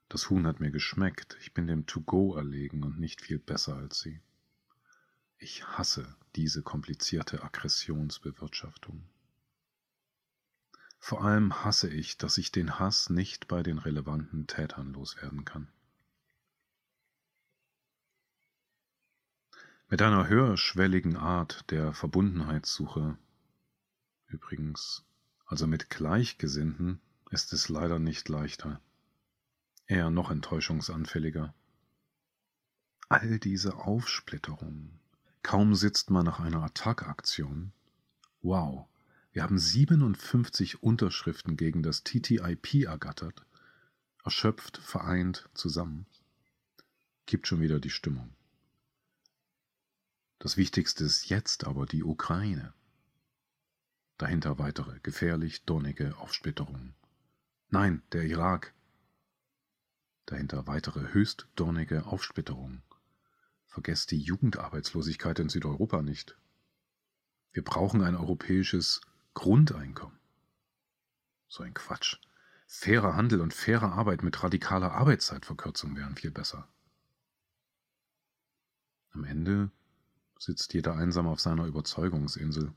Das 0.09 0.31
Huhn 0.31 0.47
hat 0.47 0.59
mir 0.59 0.71
geschmeckt, 0.71 1.37
ich 1.41 1.53
bin 1.53 1.67
dem 1.67 1.85
To-Go 1.85 2.35
erlegen 2.35 2.83
und 2.85 2.99
nicht 2.99 3.21
viel 3.21 3.39
besser 3.39 3.77
als 3.77 4.01
sie. 4.01 4.23
Ich 5.37 5.67
hasse 5.67 6.17
diese 6.37 6.63
komplizierte 6.63 7.43
Aggressionsbewirtschaftung. 7.43 9.07
Vor 10.99 11.23
allem 11.23 11.65
hasse 11.65 11.91
ich, 11.91 12.17
dass 12.17 12.39
ich 12.39 12.51
den 12.51 12.79
Hass 12.79 13.11
nicht 13.11 13.47
bei 13.47 13.63
den 13.63 13.79
relevanten 13.79 14.47
Tätern 14.47 14.95
loswerden 14.95 15.45
kann. 15.45 15.69
Mit 19.91 20.03
einer 20.03 20.29
höherschwelligen 20.29 21.17
Art 21.17 21.65
der 21.71 21.95
Verbundenheitssuche, 21.95 23.17
übrigens, 24.27 25.07
also 25.47 25.67
mit 25.67 25.89
Gleichgesinnten, 25.89 27.01
ist 27.31 27.55
es 27.55 27.71
leider 27.71 27.99
nicht 27.99 28.29
leichter, 28.29 28.83
eher 29.87 30.11
noch 30.11 30.31
enttäuschungsanfälliger. 30.31 31.55
All 33.09 33.39
diese 33.39 33.77
Aufsplitterungen, 33.79 35.01
kaum 35.43 35.75
sitzt 35.75 36.11
man 36.11 36.27
nach 36.27 36.39
einer 36.39 36.63
Attack-Aktion. 36.65 37.73
Wow, 38.43 38.89
wir 39.33 39.43
haben 39.43 39.59
57 39.59 40.83
Unterschriften 40.83 41.57
gegen 41.57 41.83
das 41.83 42.05
TTIP 42.05 42.85
ergattert, 42.85 43.47
erschöpft, 44.23 44.77
vereint, 44.77 45.49
zusammen. 45.55 46.05
Gibt 47.25 47.47
schon 47.47 47.63
wieder 47.63 47.81
die 47.81 47.89
Stimmung. 47.89 48.35
Das 50.39 50.57
Wichtigste 50.57 51.05
ist 51.05 51.29
jetzt 51.29 51.67
aber 51.67 51.85
die 51.87 52.05
Ukraine. 52.05 52.73
Dahinter 54.19 54.59
weitere 54.59 55.01
gefährlich 55.01 55.65
dornige 55.65 56.17
Aufsplitterungen. 56.19 56.95
Nein, 57.71 58.03
der 58.13 58.23
Irak. 58.23 58.73
Dahinter 60.27 60.67
weitere 60.67 61.13
höchst 61.13 61.49
dornige 61.57 62.07
Aufsplitterung. 62.07 62.83
Vergesst 63.67 64.11
die 64.13 64.21
Jugendarbeitslosigkeit 64.21 65.39
in 65.41 65.49
Südeuropa 65.49 66.03
nicht. 66.03 66.37
Wir 67.53 67.65
brauchen 67.65 68.03
ein 68.03 68.15
europäisches 68.15 69.01
Grundeinkommen. 69.35 70.19
So 71.49 71.63
ein 71.63 71.75
Quatsch. 71.75 72.17
Fairer 72.67 73.17
Handel 73.17 73.41
und 73.41 73.55
faire 73.55 73.93
Arbeit 73.93 74.23
mit 74.23 74.43
radikaler 74.43 74.93
Arbeitszeitverkürzung 74.93 75.97
wären 75.97 76.17
viel 76.17 76.31
besser. 76.31 76.69
Am 79.11 79.25
Ende 79.25 79.71
sitzt 80.39 80.75
jeder 80.75 80.97
einsam 80.97 81.27
auf 81.27 81.41
seiner 81.41 81.67
Überzeugungsinsel. 81.67 82.73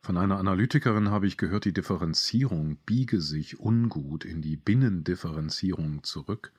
Von 0.00 0.16
einer 0.18 0.38
Analytikerin 0.38 1.10
habe 1.10 1.26
ich 1.26 1.36
gehört, 1.36 1.64
die 1.64 1.72
Differenzierung 1.72 2.76
biege 2.84 3.20
sich 3.20 3.58
ungut 3.58 4.24
in 4.24 4.42
die 4.42 4.56
Binnendifferenzierung 4.56 6.02
zurück, 6.02 6.52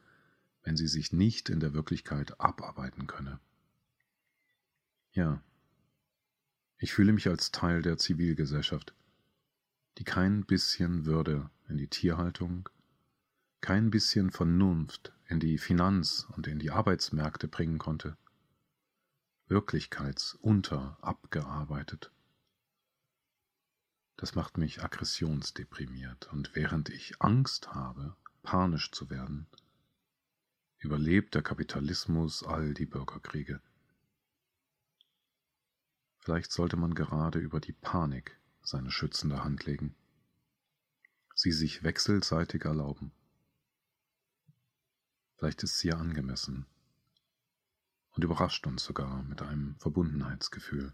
wenn 0.63 0.75
sie 0.75 0.87
sich 0.87 1.13
nicht 1.13 1.49
in 1.49 1.59
der 1.59 1.73
Wirklichkeit 1.73 2.39
abarbeiten 2.39 3.07
könne. 3.07 3.39
Ja, 5.11 5.41
ich 6.77 6.93
fühle 6.93 7.13
mich 7.13 7.27
als 7.27 7.51
Teil 7.51 7.81
der 7.81 7.97
Zivilgesellschaft, 7.97 8.93
die 9.97 10.03
kein 10.03 10.43
bisschen 10.45 11.05
Würde 11.05 11.49
in 11.69 11.77
die 11.77 11.87
Tierhaltung, 11.87 12.67
kein 13.61 13.91
bisschen 13.91 14.31
Vernunft 14.31 15.13
in 15.27 15.39
die 15.39 15.57
Finanz- 15.57 16.27
und 16.35 16.47
in 16.47 16.59
die 16.59 16.71
Arbeitsmärkte 16.71 17.47
bringen 17.47 17.77
konnte, 17.77 18.17
wirklichkeitsunter 19.47 20.97
abgearbeitet. 21.01 22.11
Das 24.17 24.33
macht 24.33 24.57
mich 24.57 24.83
aggressionsdeprimiert 24.83 26.31
und 26.31 26.55
während 26.55 26.89
ich 26.89 27.21
Angst 27.21 27.73
habe, 27.75 28.15
panisch 28.43 28.91
zu 28.91 29.09
werden, 29.09 29.47
überlebt 30.79 31.35
der 31.35 31.43
Kapitalismus 31.43 32.43
all 32.43 32.73
die 32.73 32.85
Bürgerkriege. 32.85 33.61
Vielleicht 36.19 36.51
sollte 36.51 36.75
man 36.75 36.95
gerade 36.95 37.37
über 37.37 37.59
die 37.59 37.73
Panik 37.73 38.39
seine 38.63 38.89
schützende 38.89 39.43
Hand 39.43 39.65
legen, 39.65 39.95
sie 41.35 41.51
sich 41.51 41.83
wechselseitig 41.83 42.65
erlauben. 42.65 43.11
Vielleicht 45.35 45.61
ist 45.61 45.77
sie 45.77 45.89
ja 45.89 45.97
angemessen 45.97 46.65
und 48.15 48.23
überrascht 48.23 48.65
uns 48.65 48.83
sogar 48.83 49.23
mit 49.23 49.41
einem 49.41 49.75
Verbundenheitsgefühl. 49.77 50.93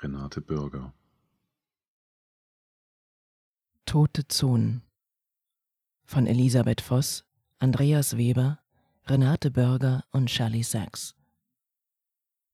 Renate 0.00 0.40
Bürger 0.40 0.92
Tote 3.86 4.26
Zonen 4.26 4.82
von 6.04 6.26
Elisabeth 6.26 6.80
Voss, 6.80 7.24
Andreas 7.58 8.16
Weber, 8.16 8.58
Renate 9.06 9.50
Bürger 9.50 10.04
und 10.10 10.30
Shirley 10.30 10.62
Sachs. 10.62 11.14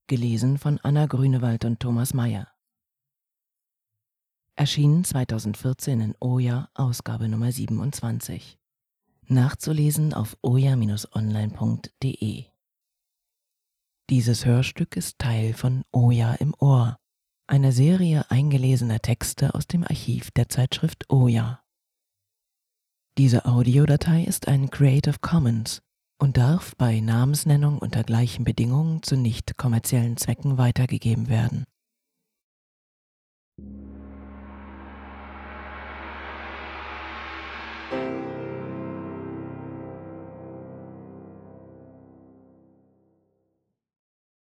Gelesen 0.07 0.59
von 0.59 0.79
Anna 0.83 1.07
Grünewald 1.07 1.65
und 1.65 1.81
Thomas 1.81 2.13
Mayer. 2.15 2.49
Erschienen 4.55 5.03
2014 5.05 6.01
in 6.01 6.15
Oja, 6.21 6.69
Ausgabe 6.75 7.29
Nummer 7.29 7.51
27. 7.51 8.60
Nachzulesen 9.31 10.13
auf 10.13 10.37
oja-online.de. 10.43 10.87
Dieses 14.11 14.45
Hörstück 14.45 14.97
ist 14.97 15.19
Teil 15.19 15.55
von 15.55 15.85
Oja 15.93 16.35
im 16.35 16.53
Ohr, 16.59 16.99
einer 17.47 17.71
Serie 17.71 18.29
eingelesener 18.31 18.99
Texte 18.99 19.55
aus 19.55 19.69
dem 19.69 19.85
Archiv 19.85 20.33
der 20.33 20.49
Zeitschrift 20.49 21.09
Oja. 21.11 21.63
Diese 23.19 23.45
Audiodatei 23.45 24.25
ist 24.25 24.49
ein 24.49 24.69
Creative 24.71 25.21
Commons 25.21 25.81
und 26.19 26.37
darf 26.37 26.75
bei 26.77 26.99
Namensnennung 27.01 27.79
unter 27.79 28.03
gleichen 28.03 28.45
Bedingungen 28.45 29.05
zu 29.05 29.17
nicht 29.17 29.57
kommerziellen 29.57 30.17
Zwecken 30.17 30.59
weitergegeben 30.59 31.29
werden 31.29 31.67